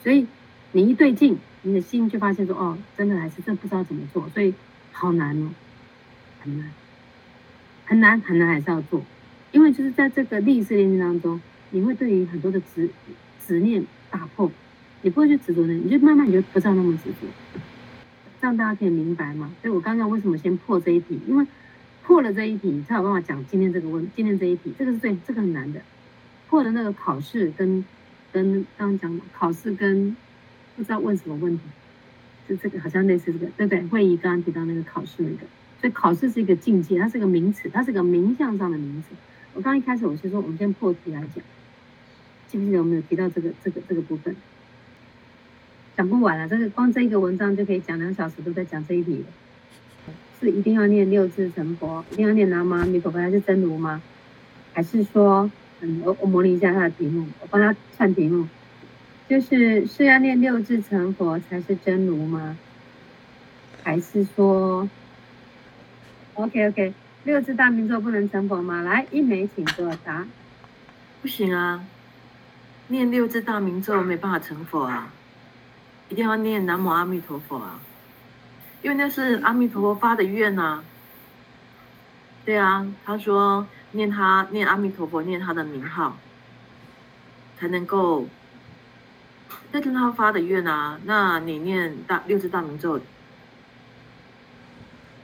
[0.02, 0.26] 所以
[0.72, 1.38] 你一对劲。
[1.66, 4.52] 你的心就发现说，哦，真的还是真不知道怎么做，所以
[4.92, 5.48] 好难哦，
[6.42, 6.70] 很难，
[7.86, 9.02] 很难，很难，还是要做，
[9.50, 12.90] 因为就是在这个历史练习当中，你会对于很多的执
[13.46, 14.52] 执念打破，
[15.00, 17.26] 你不会去执着的，你就慢慢你就不知道那么执着，
[18.42, 19.50] 这样大家可以明白吗？
[19.62, 21.18] 所以我刚刚为什么先破这一题？
[21.26, 21.46] 因为
[22.02, 25.80] 破了这一题，才有办法讲今天这个问，今天这一题，这个是最这个很难的，
[26.50, 27.82] 破了那个考试跟
[28.30, 30.14] 跟刚刚讲的考试跟。
[30.76, 31.64] 不知道问什么问题，
[32.48, 33.82] 就这个好像类似这个，对不对？
[33.88, 35.46] 会议刚刚提到那个考试那个，
[35.80, 39.14] 所以考试是一个境界，它是个名词，它是个名相上的名词。
[39.54, 41.44] 我刚一开始我是说，我们先破题来讲，
[42.48, 44.34] 记不记得我们有提到这个这个这个部分？
[45.96, 49.24] 讲不完了，这个光这一个文章就可以讲两小时，都在讲这一题。
[50.40, 54.02] 是一定要念六字成佛，一定要念南无阿弥陀佛，还是真如吗？
[54.72, 55.48] 还是说，
[55.80, 58.46] 嗯，我我模拟一下他的题目，我帮他串题目。
[59.28, 62.56] 就是是要念六字成佛才是真如吗？
[63.82, 64.88] 还是说
[66.34, 68.82] ，OK OK，六字大明咒不能成佛吗？
[68.82, 70.26] 来，一枚请作答。
[71.22, 71.84] 不行啊，
[72.88, 75.12] 念六字大明咒没办法成佛啊，
[76.08, 77.80] 一定要念南无阿弥陀佛啊。
[78.82, 80.84] 因为那是阿弥陀佛发的愿啊。
[82.44, 86.18] 对啊，他说念他念阿弥陀佛，念他的名号，
[87.58, 88.26] 才能够，
[89.72, 90.98] 这是他发的愿啊。
[91.04, 93.00] 那你念大六字大明咒，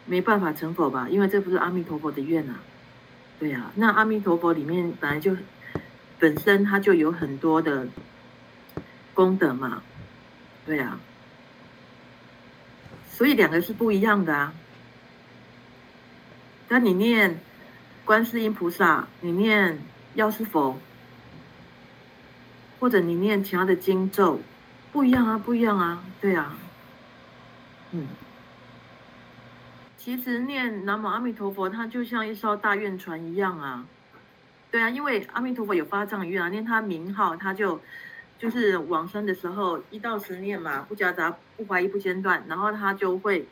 [0.06, 1.08] 没办法成佛吧？
[1.08, 2.60] 因为这不是阿弥陀佛的愿啊。
[3.38, 5.36] 对啊，那阿弥陀佛里面本来就
[6.18, 7.86] 本身他就有很多的
[9.14, 9.82] 功德嘛。
[10.66, 11.00] 对啊，
[13.10, 14.52] 所以两个是不一样的啊。
[16.68, 17.40] 那你念
[18.04, 19.78] 观世音菩萨，你念
[20.14, 20.78] 药师佛，
[22.80, 24.40] 或者你念其他的经咒，
[24.90, 26.56] 不一样啊，不一样啊，对啊，
[27.92, 28.08] 嗯，
[29.96, 33.86] 其实念南无阿弥陀佛，它就像一艘大愿船一样啊，
[34.72, 37.80] 对啊，因为阿弥陀佛有发这样的愿啊，念他名号，他就
[38.36, 43.46] 就是往生的时候一到十念嘛，不夹杂，不怀疑，不间断，然后他就会。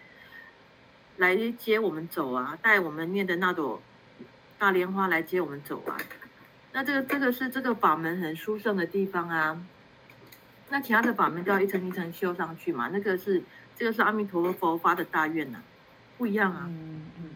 [1.18, 3.82] 来接我们走啊，带我们念的那朵
[4.56, 5.96] 大莲花来接我们走啊。
[6.78, 9.60] 那这个这个是这个法门很殊胜的地方啊。
[10.70, 12.88] 那其他的法门都要一层一层修上去嘛。
[12.92, 13.42] 那个是
[13.76, 15.62] 这个是阿弥陀佛发的大愿呐、啊，
[16.16, 16.66] 不一样啊。
[16.68, 17.30] 嗯嗯。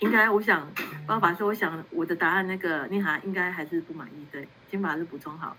[0.00, 0.68] 应该我想，
[1.06, 5.56] 爸爸说，我想我的答案那个你还应该还是不满意，对，先把它补充好。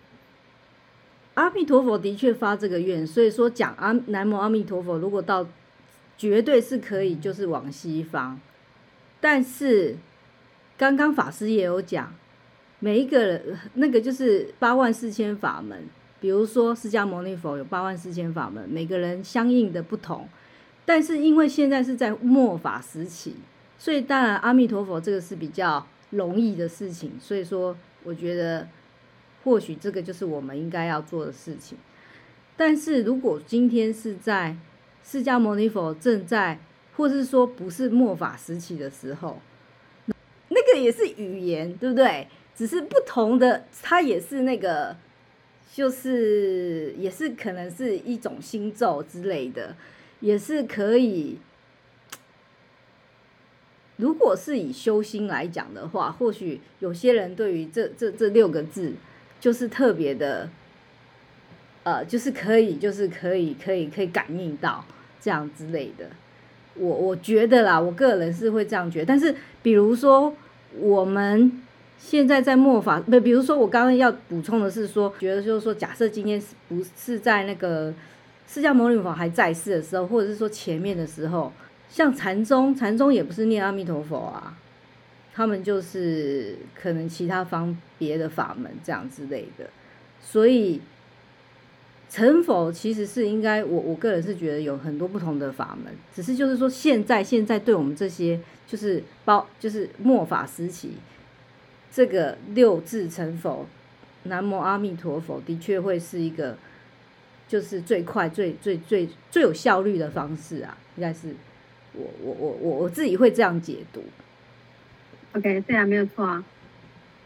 [1.35, 5.47] 阿弥陀佛的确发这个愿，所以说讲阿南无阿弥陀佛，如果到。
[6.17, 8.39] 绝对是可以，就是往西方，
[9.21, 9.95] 但是
[10.75, 12.11] 刚刚法师也有讲，
[12.79, 15.85] 每一个人那个就是八万四千法门，
[16.19, 20.29] 比如说释迦牟尼佛有八万四千法门，每个人相应的不同，
[20.85, 23.35] 但是因为现在是在末法时期，
[23.79, 28.67] 所以当然阿弥陀佛这个是比较容易的事情，所以说我觉得
[29.43, 31.77] 或许这个就是我们应该要做的事情，
[32.55, 34.55] 但是如果今天是在
[35.03, 36.59] 释迦牟尼佛正在，
[36.95, 39.39] 或是说不是末法时期的时候，
[40.49, 42.27] 那个也是语言，对不对？
[42.57, 44.97] 只是不同的，它也是那个，
[45.71, 49.75] 就是也是可能是一种心咒之类的，
[50.19, 51.37] 也是可以。
[53.97, 58.93] 如果是以修心来讲的话，或许有些人对于这这这六个字，
[59.39, 60.49] 就是特别的，
[61.83, 64.83] 呃，就是可以，就是可以，可以，可以感应到。
[65.19, 66.07] 这样之类的，
[66.75, 69.03] 我我觉得啦，我个人是会这样觉。
[69.03, 70.33] 但是，比如说
[70.77, 71.51] 我们
[71.97, 77.93] 现在在末法，不，比如说我刚刚要补充的是说，觉得就是说，假设今天是不是在那个
[78.47, 81.51] 释迦牟尼佛还在世的时候，或者是说前面的时候，
[81.89, 84.57] 像禅宗，禅宗也不是念阿弥陀佛啊，
[85.33, 89.69] 他们就是可能其他方别的法门这样之类的，
[90.21, 90.81] 所以。
[92.09, 100.93] 成佛其实是应该，我我个人是觉得有很多不同的法门，只是就是说现在现在对我们这些就是包就是末法时期，
[101.91, 103.65] 这个六字成佛，
[104.23, 106.57] 南无阿弥陀佛的确会是一个
[107.47, 111.33] 就是最快最最最最有效率的方式啊，应该是
[111.93, 114.03] 我我我我我自己会这样解读。
[115.33, 116.43] OK，对啊，没有错啊，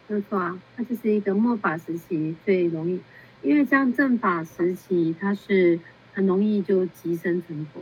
[0.07, 2.99] 没有错啊，它就是一个末法时期最容易。
[3.41, 5.79] 因为像正法时期，它是
[6.13, 7.81] 很容易就即生成佛。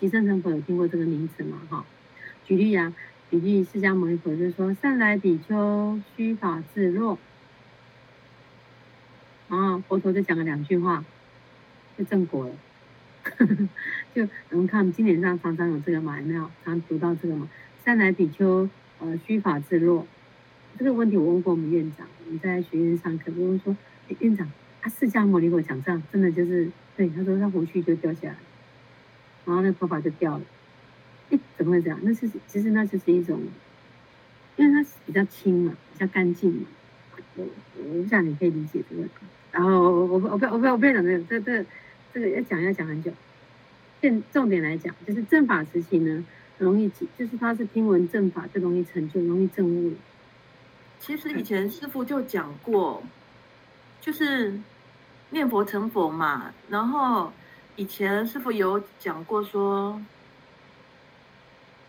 [0.00, 1.58] 即生成佛有听过这个名词吗？
[1.70, 1.84] 哈，
[2.44, 2.92] 举例啊，
[3.28, 7.18] 比喻释迦牟尼佛就说：“善来比丘，须法自落。”
[9.48, 11.04] 然后佛陀就讲了两句话，
[11.98, 12.54] 就正果了。
[14.14, 16.50] 就我们看经典上常常有这个嘛，有没有？
[16.64, 17.48] 常读到这个嘛
[17.84, 18.68] ？“善来比丘，
[19.00, 20.06] 呃，须法自落。”
[20.78, 23.76] 这个问题我问过我们院长，我们在学院上课，我问说：“，
[24.20, 24.50] 院长。”
[24.86, 28.36] 释迦牟尼佛讲这样，真的就是对他说，他胡须就掉下来，
[29.44, 30.44] 然后那头发就掉了。
[31.30, 31.98] 哎，怎么会这样？
[32.02, 33.40] 那是其实那就是一种，
[34.56, 36.66] 因为它比较轻嘛，比较干净嘛。
[37.36, 37.44] 我
[37.76, 39.02] 我不想你可以理解这个。
[39.52, 41.66] 然后我我我不我不我不要讲这个，这这
[42.14, 43.12] 这个要讲要讲很久。
[44.00, 46.24] 现重点来讲，就是正法时期呢，
[46.58, 49.94] 容易就是它是听闻正法就容易成就，容易证悟。
[51.00, 53.02] 其实以前师傅就讲过，
[54.00, 54.58] 就是。
[55.30, 57.32] 念佛成佛嘛，然后
[57.74, 60.00] 以前师傅有讲过说，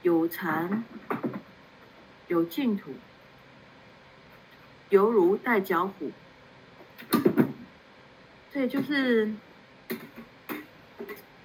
[0.01, 0.83] 有禅，
[2.27, 2.91] 有净土，
[4.89, 6.11] 犹如带脚虎。
[8.51, 9.31] 对，就是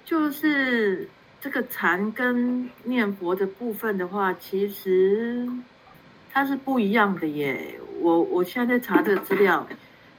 [0.05, 5.47] 就是这个禅跟念佛的部分的话，其实
[6.31, 7.79] 它是不一样的耶。
[7.99, 9.67] 我我现在在查这个资料，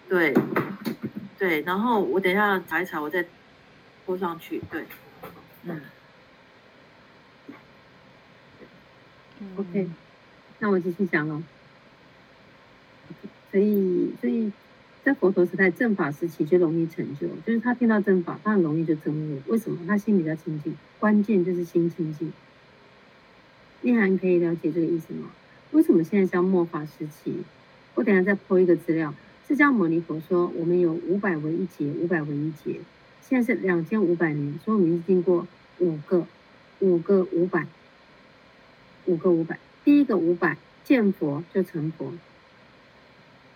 [0.09, 0.35] 对。
[1.37, 3.23] 对，然后我等一下查一查，我再
[4.07, 4.62] 播上去。
[4.70, 4.87] 对，
[5.64, 5.79] 嗯，
[9.57, 9.88] OK，
[10.59, 11.42] 那我继续讲喽。
[13.50, 14.50] 所以，所以
[15.04, 19.40] 在佛陀时代正法时期就容易成就，就是他听到正法，他很容易就证悟。
[19.46, 19.78] 为什么？
[19.87, 22.33] 他心比较清净，关键就是心清净。
[23.83, 25.30] 念涵可以了解这个意思吗？
[25.72, 27.44] 为什么现在叫末法时期？
[27.94, 29.14] 我等下再剖一个资料。
[29.46, 32.80] 释迦牟尼佛说，我们有五百为一劫，五百为一劫，
[33.20, 35.46] 现在是两千五百年，所以我们已经经过
[35.78, 36.26] 五个，
[36.80, 37.66] 五个五百，
[39.06, 39.58] 五个五百。
[39.84, 42.12] 第一个五百见佛就成佛。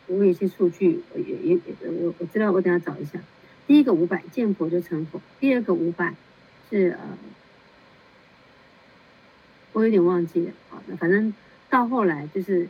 [0.06, 3.18] 我有些数据，也也我我知道，我等下找一下。
[3.66, 6.14] 第一个五百见佛就成佛，第二个五百
[6.70, 7.18] 是呃，
[9.72, 10.82] 我有点忘记了啊。
[10.86, 11.34] 那反正
[11.68, 12.68] 到后来就是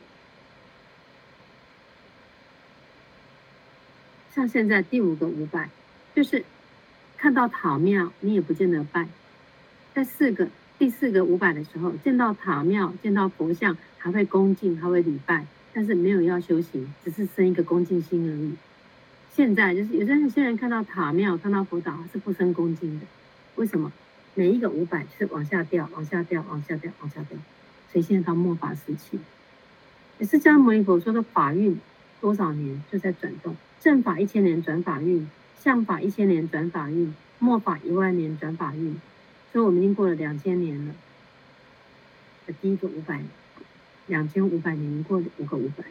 [4.34, 5.70] 像现在第五个五百，
[6.16, 6.44] 就是
[7.16, 9.08] 看到塔庙你也不见得拜。
[9.94, 15.44] 在四个第四个五百的时候，见到塔庙见到佛像还会恭敬还会礼拜。
[15.74, 18.52] 但是没有要修行，只是生一个恭敬心而已。
[19.32, 23.06] 现在就是有些有些人看到塔庙、看到佛塔是不生恭敬的，
[23.56, 23.92] 为什么？
[24.34, 27.38] 每一个五百是往下掉、往下掉、往下掉、往下掉。
[27.92, 29.18] 所以现在到末法时期，
[30.18, 31.78] 也是释迦牟尼佛说的法运
[32.20, 35.28] 多少年就在转动，正法一千年转法运，
[35.60, 38.96] 相法一千年转法运，末法一万年转法运。
[39.59, 40.94] 所以我们已经过了两千年了，
[42.61, 43.21] 第一个五百。
[44.07, 45.83] 两千五百年过五个五百，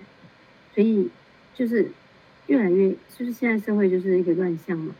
[0.74, 1.10] 所以
[1.54, 1.92] 就是
[2.46, 4.96] 越来越，就是现在社会就是一个乱象嘛，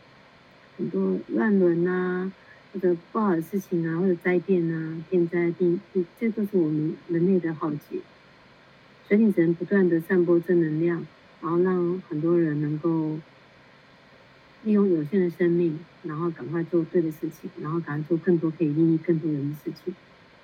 [0.76, 2.30] 很多乱伦呐，
[2.74, 8.00] 或者不好的事情啊，或者灾变啊，天灾地地，这都是我们人类的浩劫。
[9.08, 11.06] 所以你只能不断的散播正能量，
[11.40, 13.18] 然后让很多人能够
[14.64, 19.94] 利用有限的生命，然后赶快做对的事情，然后赶快做更多可以利益更多人的事情，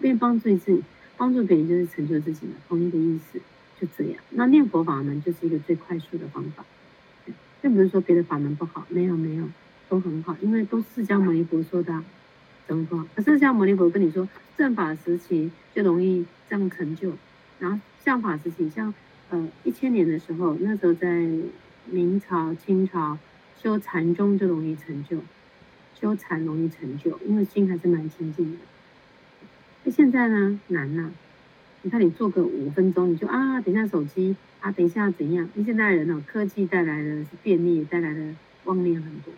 [0.00, 0.83] 并帮助自己。
[1.16, 3.38] 帮助别人就是成就自己嘛同一个意思，
[3.81, 4.20] 就这样。
[4.31, 6.64] 那念佛法门就是一个最快速的方法，
[7.62, 9.48] 并不是说别的法门不好，没有没有，
[9.88, 12.05] 都很好，因为都释迦牟尼佛说的，啊，
[12.66, 13.07] 怎么说？
[13.14, 17.12] 可是释迦牟尼佛跟你说，正法时期就容易这样成就，
[17.61, 18.92] 然后相法时期，像
[19.31, 21.29] 呃一千年的时候，那时候在
[21.87, 23.16] 明朝、清朝
[23.64, 25.22] 修禅宗就容易成就，
[25.98, 28.59] 修禅容易成就，因为心还是蛮清净的。
[29.85, 30.61] 那现在呢？
[30.68, 31.11] 难呐、
[31.81, 35.48] 你看，你做个五分钟，你就啊，等一下手机啊，等一下怎样？
[35.55, 36.22] 那现在人呢？
[36.27, 39.33] 科技带来的是便利，带来的妄念很多。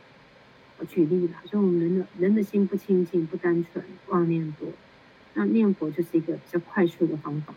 [0.78, 4.68] 我举例啦，所以我们人的人的心不清净、不单纯，妄念多。
[5.34, 7.54] 那念佛就是一个比较快速的方法。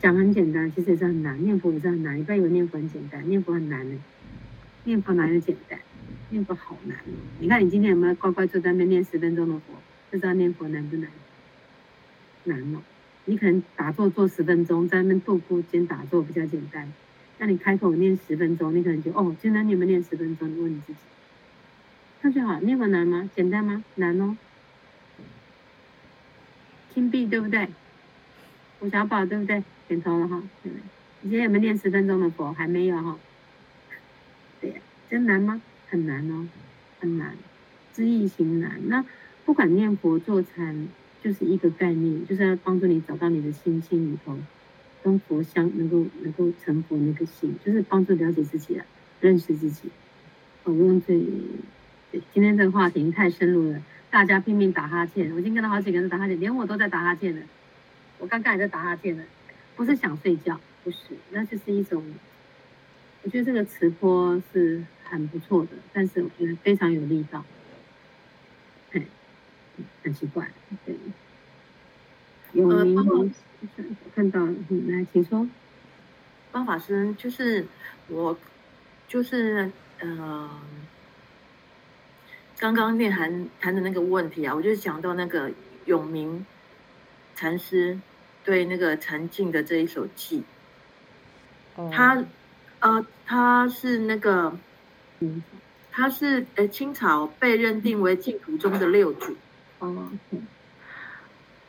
[0.00, 1.40] 讲很简单，其实也是很难。
[1.44, 3.96] 念佛也是很难，你不要以为念佛很简单，念佛很难呢。
[4.84, 5.78] 念佛哪有简单？
[6.30, 7.12] 念佛好难哦。
[7.38, 9.74] 你看，你今天有没有乖乖坐在那边念十分钟的佛？
[10.10, 11.08] 不知道念佛难不难？
[12.44, 12.82] 难哦，
[13.26, 16.92] 你可能打坐坐十分钟，在那边踱步间打坐比较简单。
[17.38, 20.48] 那你开口念十分钟，你可能就哦，现在你有没有念十分钟？
[20.50, 20.98] 你问你自己，
[22.22, 22.58] 那就好。
[22.60, 23.30] 念佛难吗？
[23.34, 23.84] 简单吗？
[23.94, 24.36] 难哦。
[26.94, 27.68] 金币对不对？
[28.80, 29.62] 吴小宝对不对？
[29.88, 30.42] 点头了哈。
[30.62, 32.52] 你今天有没有念十分钟的佛？
[32.52, 33.16] 还没有哈。
[34.62, 35.60] 对，真难吗？
[35.90, 36.48] 很难哦，
[37.00, 37.36] 很难，
[37.92, 38.80] 知易行难。
[38.86, 39.04] 那
[39.44, 40.88] 不管念佛做禅。
[41.22, 44.36] 就是一个概念，就是要帮助你找到你的心心里头，
[45.04, 48.84] 跟佛相能够能够成佛那个心，就是帮助了解自己啊，
[49.20, 49.88] 认识自己。
[50.64, 51.14] 我用这，
[52.32, 57.42] 今天这个话题太深入了，大家拼命打哈欠，我已经跟了好几个人打哈欠，连我都在打哈欠了。
[58.18, 59.22] 我刚刚也在打哈欠了，
[59.76, 60.98] 不是想睡觉，不是，
[61.30, 62.02] 那就是一种，
[63.22, 67.44] 我觉得这个磁波是很不错的，但是我觉得非常有力道。
[70.04, 70.50] 很奇怪，
[70.84, 70.94] 对，
[72.52, 73.28] 有名，我
[74.14, 75.48] 看到，嗯，来，请说。
[76.50, 77.64] 方法师，就是
[78.08, 78.36] 我，
[79.08, 79.70] 就是
[80.00, 80.50] 呃，
[82.58, 85.50] 刚刚念涵谈的那个问题啊，我就想到那个
[85.86, 86.44] 永明
[87.34, 87.98] 禅师
[88.44, 90.42] 对那个禅境的这一首偈，
[91.90, 92.22] 他
[92.82, 94.58] 呃，他是那个，
[95.20, 95.40] 嗯，
[95.92, 99.36] 他是呃清朝被认定为净土中的六祖。
[99.78, 100.10] 哦，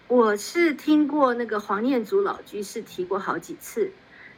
[0.08, 3.92] 我是听过那个黄念祖老居士提过好几次，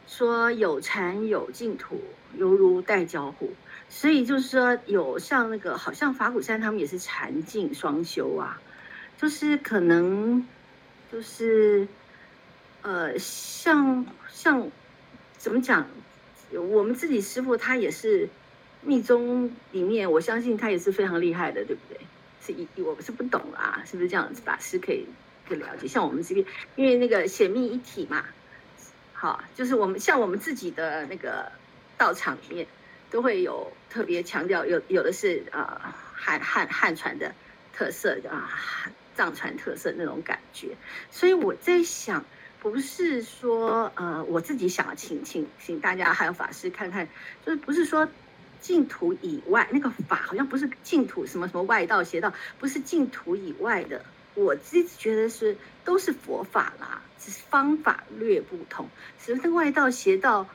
[0.06, 2.02] 说有禅有净土，
[2.36, 3.54] 犹如待交互。
[3.88, 8.60] 所以就是说，有像那个，好像法鼓山他们也是禅净双修啊，
[9.16, 10.46] 就是可能
[11.10, 11.88] 就是
[12.82, 14.68] 呃，像像
[15.38, 15.86] 怎么讲，
[16.52, 18.28] 我们自己师傅他也是
[18.82, 22.00] 密宗里面，我相信他也是非常厉害的，对不对？
[22.40, 24.40] 是一，我们是不懂啊，是不是这样子？
[24.42, 25.06] 法师可以
[25.46, 25.88] 一个了解。
[25.88, 28.24] 像我们这边，因为那个显密一体嘛，
[29.12, 31.50] 好，就是我们像我们自己的那个
[31.98, 32.66] 道场里面，
[33.10, 35.80] 都会有特别强调，有有的是呃
[36.14, 37.34] 汉汉汉传的
[37.72, 38.48] 特色啊，
[39.16, 40.76] 藏传特色那种感觉。
[41.10, 42.24] 所以我在想，
[42.60, 47.08] 不是说呃我自己想请请请大家还有法师看看，
[47.44, 48.08] 就是不是说。
[48.58, 54.04] 净土以外，那个法好像不是净土什么什么外道邪道，不是净土以外的。
[54.34, 58.88] 我自己觉得是都是佛法啦，只是方法略不同。
[59.22, 60.48] 只是那外道邪道，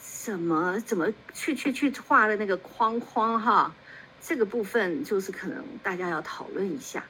[0.00, 3.72] 怎么怎么去去去画的那个框框哈，
[4.20, 7.04] 这个部分就是可能大家要讨论一下。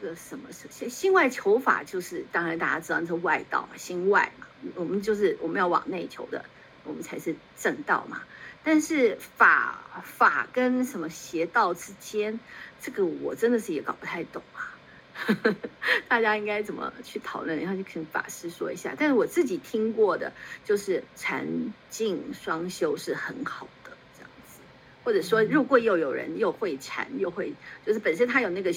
[0.00, 6.44] 这个什么是心外求法，就是当然大家知道那是外道嘛，心外嘛，我们就是我们要往内求的，
[6.84, 8.22] 我们才是正道嘛。
[8.64, 12.38] 但是法法跟什么邪道之间，
[12.80, 14.74] 这个我真的是也搞不太懂啊。
[16.06, 17.58] 大家应该怎么去讨论？
[17.60, 18.94] 然后就请法师说一下。
[18.96, 20.32] 但是我自己听过的，
[20.64, 21.46] 就是禅
[21.90, 24.60] 净双修是很好的这样子，
[25.02, 27.52] 或者说如果又有人又会禅又会，
[27.84, 28.72] 就是本身他有那个，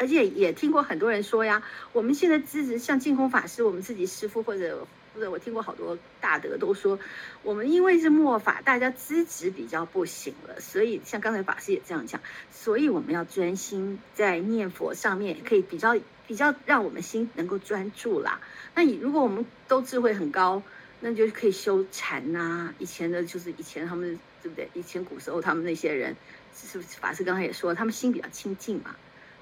[0.00, 4.88] 而且也听过很多人说呀，我们现在支持像净空法师，我们自己师父或者。
[5.12, 7.00] 或者我听过好多大德都说，
[7.42, 12.20] 我们因为是末法，大家资质比较不行了，所以像刚才法师也这样讲，
[12.52, 15.96] 所以我们要专心在念佛上面，可以比较
[16.28, 18.40] 比较让我们心能够专注啦。
[18.76, 20.62] 那你如果我们都智慧很高，
[21.00, 22.72] 那就可以修禅呐。
[22.78, 24.70] 以前的就是以前他们对不对？
[24.74, 26.14] 以前古时候他们那些人，
[26.54, 28.94] 是不是法师刚才也说，他们心比较清净嘛，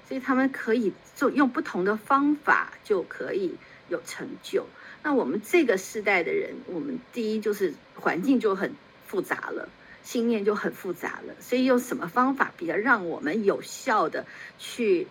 [0.09, 3.55] 所以他们可以做用不同的方法就可以
[3.89, 4.65] 有成就。
[5.03, 8.73] 那我们这个时代的人，我们第一就是环境就很
[9.05, 9.69] 复杂了，
[10.03, 14.25] 信念就很复杂了，所以用什么方法比较让我们有效的
[14.57, 15.07] 去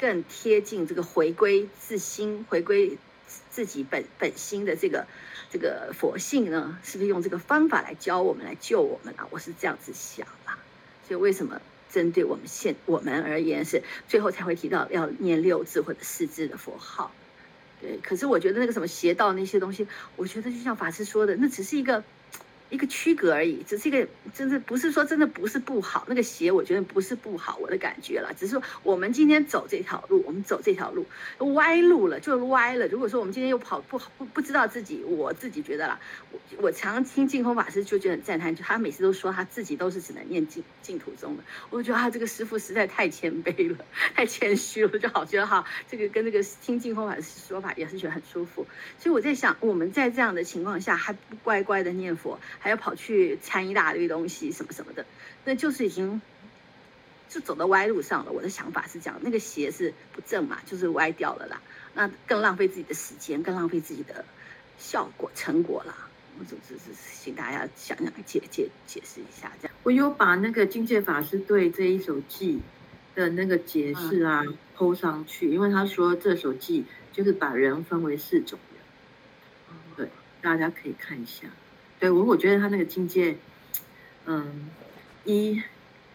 [0.00, 2.98] 更贴近这个回归自心、回归
[3.50, 5.06] 自己本本心的这个
[5.50, 6.78] 这个佛性呢？
[6.82, 9.28] 是不是用这个方法来教我们、来救我们啊？
[9.30, 10.58] 我是这样子想啊。
[11.06, 11.60] 所以为什么
[11.92, 17.12] 针对我们现我们而言是最后才会提到要念六字或者四字的佛号？
[17.80, 19.86] 对，可是我觉得那个什么邪道那些东西，
[20.16, 22.02] 我觉得就像法师说的，那只是一个。
[22.72, 26.06] 一个区隔而已，只是一个，真的不是说真的不是不好。
[26.08, 28.32] 那个邪，我觉得不是不好，我的感觉了。
[28.34, 31.06] 只是说我们今天走这条路，我们走这条路
[31.52, 32.88] 歪路了，就歪了。
[32.88, 36.00] 如果说我们今天又跑不好，不不知道自己，我自己觉得啦，
[36.30, 41.42] 我我常听净空法师就觉得很赞叹，就他每次都说他自己都是只能念净净土宗的。
[41.68, 48.66] 我觉得他这个师父实在太谦卑了，太谦虚了，就好觉得哈，这个跟那个听净空法师说法也是觉得很舒服。
[48.98, 52.40] 所以我在想，我们在这样的情况下还不乖乖的念佛。
[52.62, 55.04] 还要跑去掺一大堆东西什么什么的，
[55.44, 56.22] 那就是已经
[57.28, 58.30] 就走到歪路上了。
[58.30, 61.60] 我的想法是这样，那个邪是不正嘛，就是歪掉了啦。
[61.92, 64.24] 那更浪费自己的时间，更浪费自己的
[64.78, 66.08] 效果成果啦。
[66.38, 69.76] 我总之是请大家想想解解解释一下这样。
[69.82, 72.60] 我有把那个境界法师对这一首偈
[73.16, 74.44] 的那个解释啊
[74.78, 78.56] ，PO 上去，因为他说这首偈就是把人分为四种
[79.68, 80.08] 人，对，
[80.40, 81.48] 大家可以看一下。
[82.02, 83.36] 对我，我觉得他那个境界，
[84.26, 84.68] 嗯，
[85.24, 85.62] 一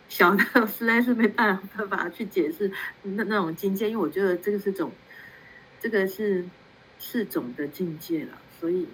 [0.10, 1.58] 小的 实在是没办
[1.90, 2.70] 法去解释
[3.04, 4.92] 那那种境界，因为我觉得这个是种，
[5.80, 6.44] 这个是
[7.00, 8.86] 四种的境界了，所以，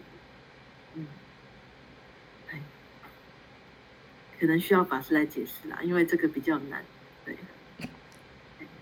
[0.94, 1.08] 嗯，
[2.52, 2.62] 哎，
[4.39, 6.84] 可能需要法师来解释啦，因为这个比较难，
[7.26, 7.36] 对，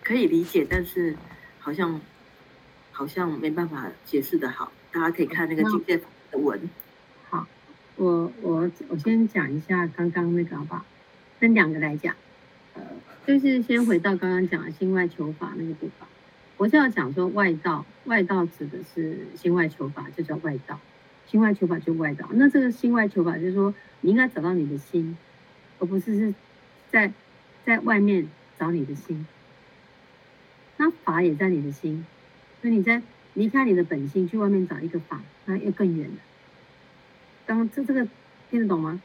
[0.04, 1.16] 可以理解，但是
[1.60, 2.02] 好像
[2.92, 5.96] 好像没办法解释的好，大家可以看那个境界
[6.30, 6.60] 的文。
[8.02, 10.84] 我我我先讲一下刚刚那个好不好？
[11.40, 12.16] 分两个来讲，
[12.74, 12.82] 呃，
[13.28, 16.10] 就是先回到刚刚讲的心外求法那个地方。
[16.58, 20.80] 我是要讲说外道，外道指的是心外求法，就叫外道。
[21.28, 22.28] 心外求法就外道。
[22.32, 23.72] 那这个心外求法就是说，
[24.02, 25.16] 你应该找到你的心，
[25.78, 26.34] 而不是是
[26.90, 27.14] 在
[27.64, 28.28] 在外面
[28.58, 29.28] 找你的心。
[30.78, 32.04] 那法也在你的心，
[32.64, 33.00] 所以你在
[33.36, 36.16] 离开你的本心去外面找一个法，那又更远了。
[37.58, 38.08] 刚这这个
[38.50, 39.02] 听得懂吗？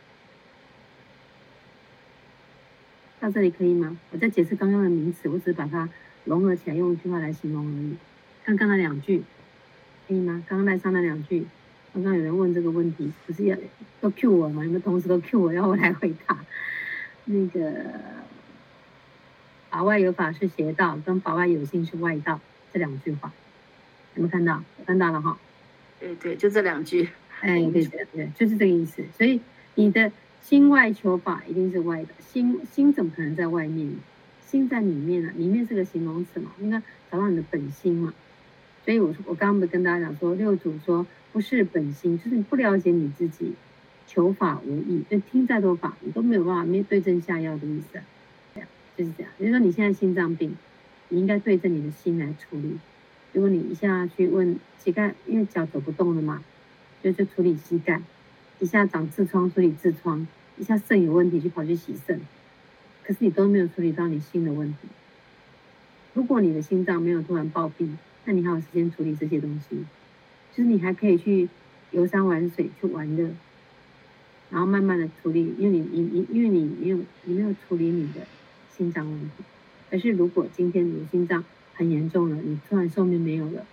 [3.19, 3.99] 到这里可以吗？
[4.11, 5.89] 我在解释刚刚的名词，我只是把它
[6.25, 7.97] 融合起来，用一句话来形容而已。
[8.45, 9.23] 刚刚那两句
[10.07, 10.45] 可以吗？
[10.47, 11.47] 刚刚那上那两句，
[11.93, 13.57] 刚刚有人问这个问题，不是要
[14.01, 14.63] 都 Q 我吗？
[14.63, 16.39] 你们同时都 Q 我，要我来回答。
[17.25, 17.73] 那个
[19.71, 22.39] 法外有法是邪道，跟法外有心是外道，
[22.73, 23.33] 这两句话
[24.15, 24.63] 有没有看到？
[24.87, 25.37] 看到了哈。
[25.99, 27.09] 对对，就这两句。
[27.41, 29.03] 哎，对对对，就是这个意思。
[29.17, 29.41] 所以
[29.75, 30.11] 你的
[30.43, 33.91] 心外求法一定是外的，心心怎么可能在外面？
[34.47, 36.81] 心在里面啊，里面是个形容词嘛，应该
[37.11, 38.15] 找到你的本心嘛。
[38.85, 43.53] 所以我说我刚刚不跟大家讲说，六祖说不是本心，就是你不了解你自己，
[44.07, 48.01] 求法无益，就听再多法，你都没有办法面对症下药的意思，
[48.55, 49.33] 这样就是这样。
[49.37, 50.57] 比如说你现在心脏病，
[51.09, 52.79] 你应该对着你的心来处理。
[53.33, 56.45] 如果你一下去问膝盖，因为脚走不动了嘛，
[57.07, 58.01] 就就处理膝盖；
[58.59, 60.27] 一下长痔疮，处理痔疮；
[60.59, 62.21] 一下肾有问题，就跑去洗肾。
[63.05, 64.89] 可是你都没有处理到你心的问题。
[66.15, 67.89] 如果你的心脏没有突然暴毙，
[68.25, 69.85] 那你还有时间处理这些东西？
[70.53, 71.49] 就是你还可以去
[71.93, 73.31] 游山玩水，去玩乐，
[74.51, 78.27] 然后慢慢的处理，因为你你你因为你没有你没有处理你的
[78.77, 79.45] 心脏问题。
[79.89, 81.45] 可是如果今天你的心脏
[81.75, 83.65] 很严重了，你突然寿命没有了，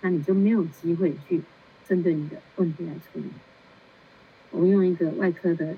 [0.00, 1.42] 那你就没有机会去
[1.90, 3.24] 针对你的问题来处理。
[4.52, 5.74] 我用一个外科的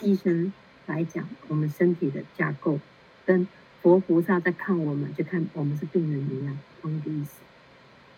[0.00, 0.50] 医生
[0.86, 2.80] 来讲，我们身体的架构
[3.26, 3.46] 跟
[3.82, 7.32] 佛菩萨在看我们，就看我们是病人一样，同一个意思。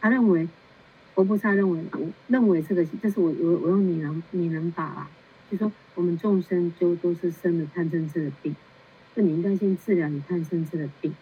[0.01, 0.49] 他认为，
[1.17, 5.11] 佛菩萨认为，我认为这个，这是我我我用你能你能法啊，
[5.51, 8.55] 就说我们众生就都是生了贪嗔痴的病，
[9.17, 11.13] 那你应该先治疗你贪嗔痴的病，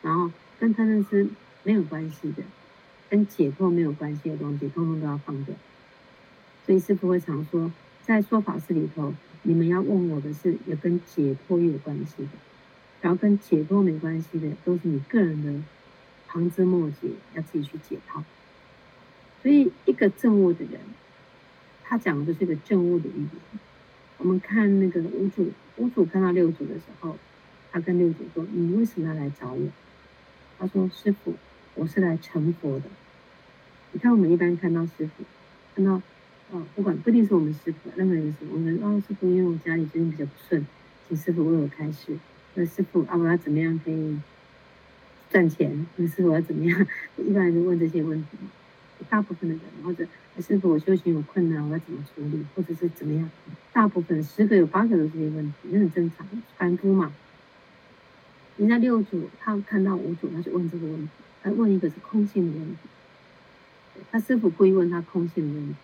[0.00, 1.28] 然后跟贪嗔痴
[1.62, 2.42] 没有关系的，
[3.12, 5.54] 跟解脱没有关系的东西，通通都要放掉。
[6.64, 7.70] 所以师父会常说，
[8.06, 12.30] 在说法事里头，你们要问我的是有跟解脱有关系的，
[13.02, 15.62] 然后跟解脱没关系的，都是你个人的
[16.26, 18.24] 旁枝末节，要自己去解套。
[19.42, 20.80] 所以一个正悟的人，
[21.84, 23.60] 他讲的就是一个正悟的语言。
[24.16, 27.18] 我们看那个五祖，五祖看到六祖的时候，
[27.70, 29.68] 他跟六祖说：“你为什么要来找我？”
[30.58, 31.34] 他说：“师父，
[31.74, 32.84] 我是来成佛的。”
[33.92, 35.24] 你看我们一般看到师傅，
[35.74, 36.02] 看到。
[36.54, 40.66] 哦，不管不一定是我们师傅，任何人是我们哦，师傅，因为我家里最近比较不顺，
[41.08, 42.14] 请师傅为我开示。
[42.52, 44.18] 那师傅啊，我要怎么样可以
[45.30, 45.86] 赚钱？
[45.96, 46.86] 那师傅要怎么样？
[47.16, 48.50] 一般人就问这些问题嘛。
[49.08, 50.06] 大部分的人，或者
[50.40, 52.44] 师傅我修行有困难，我要怎么处理？
[52.54, 53.30] 或者是怎么样？
[53.72, 56.28] 大部分十个有八个都是这些问题，那很正常，
[56.58, 57.10] 凡夫嘛。
[58.58, 61.08] 人家六组他看到五组，他就问这个问题，
[61.42, 62.76] 他问一个是空性的问题。
[64.10, 65.76] 他师傅故意问他空性的问题。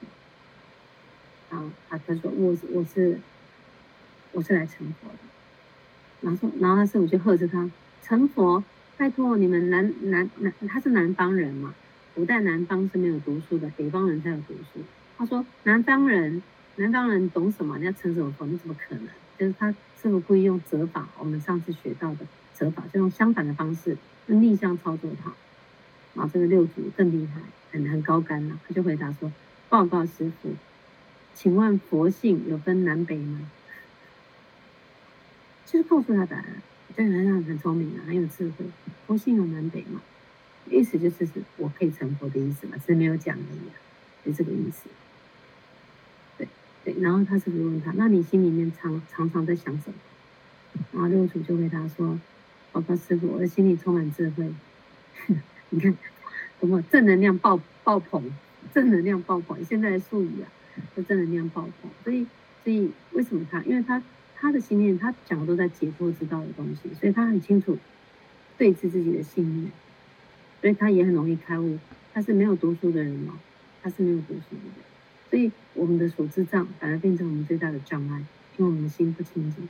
[1.50, 3.18] 然后他他说我是我是
[4.32, 5.18] 我是来成佛的，
[6.20, 7.70] 然后说然后他师傅就呵斥他
[8.02, 8.62] 成佛，
[8.96, 11.74] 拜托你们南南南他是南方人嘛，
[12.14, 14.84] 古代南方是没有读书的，北方人才有读书。
[15.16, 16.42] 他说南方人
[16.76, 17.78] 南方人懂什么？
[17.78, 18.46] 你要成什么佛？
[18.46, 19.08] 你怎么可能？
[19.38, 23.96] 就是他师傅故意用折法，我们上次学到的折法，就用相反的方式，
[24.26, 25.32] 用逆向操作他。
[26.18, 27.40] 啊这个六祖更厉害，
[27.72, 29.32] 很很高干了，他就回答说
[29.68, 30.50] 报告师父。
[31.34, 33.48] 请问佛性有分南北吗？
[35.64, 36.62] 就是告诉他答案，
[36.96, 38.64] 这个人很聪明啊，很有智慧。
[39.06, 40.02] 佛性有南北吗？
[40.70, 44.88] 意思就是是我可以成佛的意思嘛，只是没有讲而已，就这个意思。
[46.36, 46.48] 对
[46.84, 49.94] 对，然后他是不是问他，那你心里面常常常在想什么？
[50.92, 52.18] 然后六祖就回答说
[52.72, 54.52] ：“报告师父，我的心里充满智慧。
[55.70, 55.96] 你看，
[56.60, 58.22] 多么正能量爆爆棚，
[58.74, 60.48] 正能量爆棚，现在的术语啊。”
[60.94, 62.24] 就正能量爆棚，所以，
[62.62, 63.60] 所以为什么他？
[63.62, 64.00] 因为他
[64.36, 67.76] 他的心念，他讲的都在解脱之道的东西，所以他很清楚
[68.56, 69.72] 对治自己的信念，
[70.60, 71.76] 所以他也很容易开悟。
[72.14, 73.40] 他是没有读书的人嘛，
[73.82, 74.72] 他是没有读书的人，
[75.28, 78.24] 所以我们的所知障反而变成我们最大的障碍，
[78.56, 79.68] 因为我们的心不清净，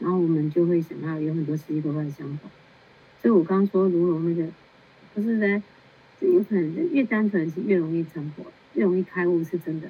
[0.00, 2.50] 然后我们就会想要有很多奇奇怪怪的想法。
[3.22, 4.46] 所以我刚刚说如龙那个，
[5.16, 5.62] 不是在，
[6.20, 8.44] 有可能越单纯是越容易成佛，
[8.74, 9.88] 越容易开悟，是真的。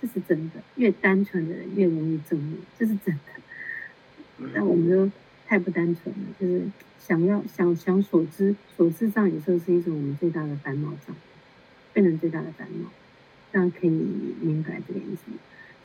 [0.00, 4.46] 这是真的，越单纯的人越容易证悟，这是真的。
[4.54, 5.10] 那我们都
[5.48, 6.62] 太不单纯了，就是
[7.00, 11.16] 想要想想所知，所知障有时候是一种我们最大的烦恼障，
[11.92, 12.88] 变成最大的烦恼。
[13.52, 13.90] 这样可以
[14.40, 15.32] 明白这个意思。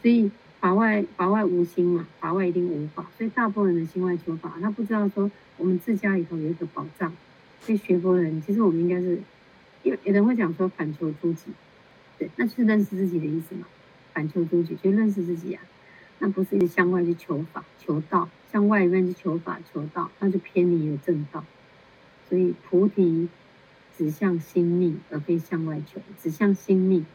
[0.03, 0.29] 所以
[0.59, 3.09] 法外法外无心嘛，法外一定无法。
[3.17, 7.11] 所以大部分人的心外求法，他不知道说我们自家里头有一个宝藏。
[7.65, 9.19] 所以学佛人，其实我们应该是
[9.83, 11.45] 有有人会讲说反求诸己，
[12.19, 13.65] 对，那就是认识自己的意思嘛。
[14.13, 15.63] 反求诸己，就认识自己、啊，
[16.19, 21.43] 那不是向外去求法求道，向外面去求法求道，那就偏离了正道。
[22.29, 23.29] 所以菩提
[23.97, 27.05] 指向心觅，而非向外求，指向心觅。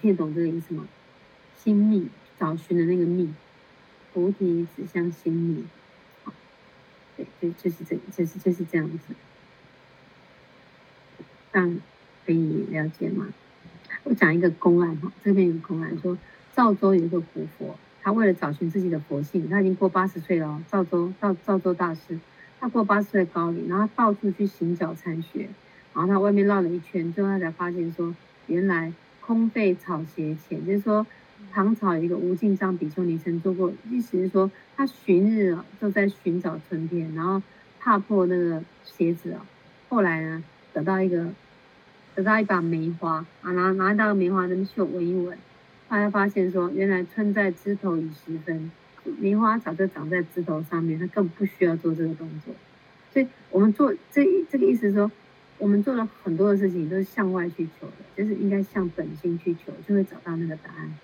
[0.00, 0.86] 听得懂这个意思吗？
[1.56, 3.32] 心觅，找寻的那个觅，
[4.12, 5.64] 菩提指向心觅。
[6.24, 6.32] 好，
[7.16, 9.14] 对，就就是这，就是就是这样子。
[11.56, 11.80] 这样
[12.26, 13.26] 可以了解吗？
[14.02, 16.18] 我讲一个公案哈，这边有个公案说，
[16.54, 20.62] 赵州有一个古佛，他为了找寻自己的佛性，他已经过八十岁了哦。
[20.70, 22.20] 赵州赵赵州大师，
[22.60, 25.48] 他过八十岁高龄，然后到处去行脚参学，
[25.94, 28.14] 然后他外面绕了一圈，最后他才发现说，
[28.48, 28.92] 原来
[29.22, 31.06] 空费草鞋前，就是说
[31.54, 37.42] 唐朝有一个无尽藏比丘尼曾做过，意思是说他寻日就在寻找春天，然后
[37.80, 39.46] 踏破那个鞋子啊，
[39.88, 40.44] 后来呢
[40.74, 41.32] 得到一个
[42.16, 45.36] 得到一把梅花啊，拿拿到梅花那边去闻一闻，
[45.88, 48.72] 后来发现说，原来春在枝头已时分。
[49.18, 52.52] 梅花早就长在枝头上面，他更不需要做这个动作。
[53.12, 55.12] 所以，我们做这这个意思说，
[55.58, 60.94] 我们做了很多的事情都是向外去求的，就是应该向本心去求，就会找到那个答案。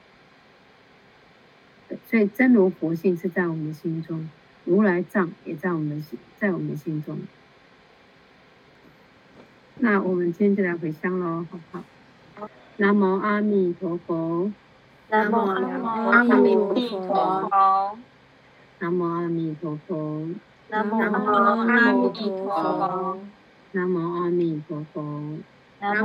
[2.09, 4.29] 所以真如佛性是在我们心中，
[4.65, 7.19] 如来藏也在我们心，在我们心中。
[9.79, 11.85] 那我们今天就来回向喽，好不好？
[12.77, 14.51] 南无阿弥陀佛。
[15.11, 17.97] 南无阿弥陀佛。
[18.79, 20.29] 南无阿弥陀佛。
[20.71, 23.19] 南无阿弥陀佛。
[23.73, 25.03] 南无阿弥陀佛。
[25.81, 26.05] 南无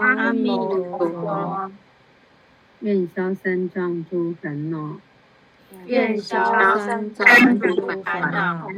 [0.00, 1.70] 阿弥陀佛。
[2.80, 4.96] 愿消三障诸烦恼。
[5.86, 7.26] 愿消三障
[7.58, 8.70] 诸烦恼。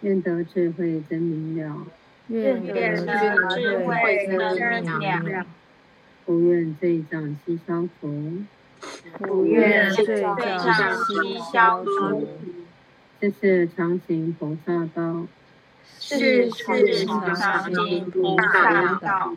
[0.00, 1.86] 愿得智慧真明了。
[2.28, 5.46] 愿得智慧真明了。
[6.24, 8.42] 不愿罪障悉消除。
[9.18, 12.28] 不愿罪障悉消除。
[13.20, 15.26] 这是常行菩萨道。
[16.00, 17.16] 是是常
[17.72, 19.34] 行菩萨道。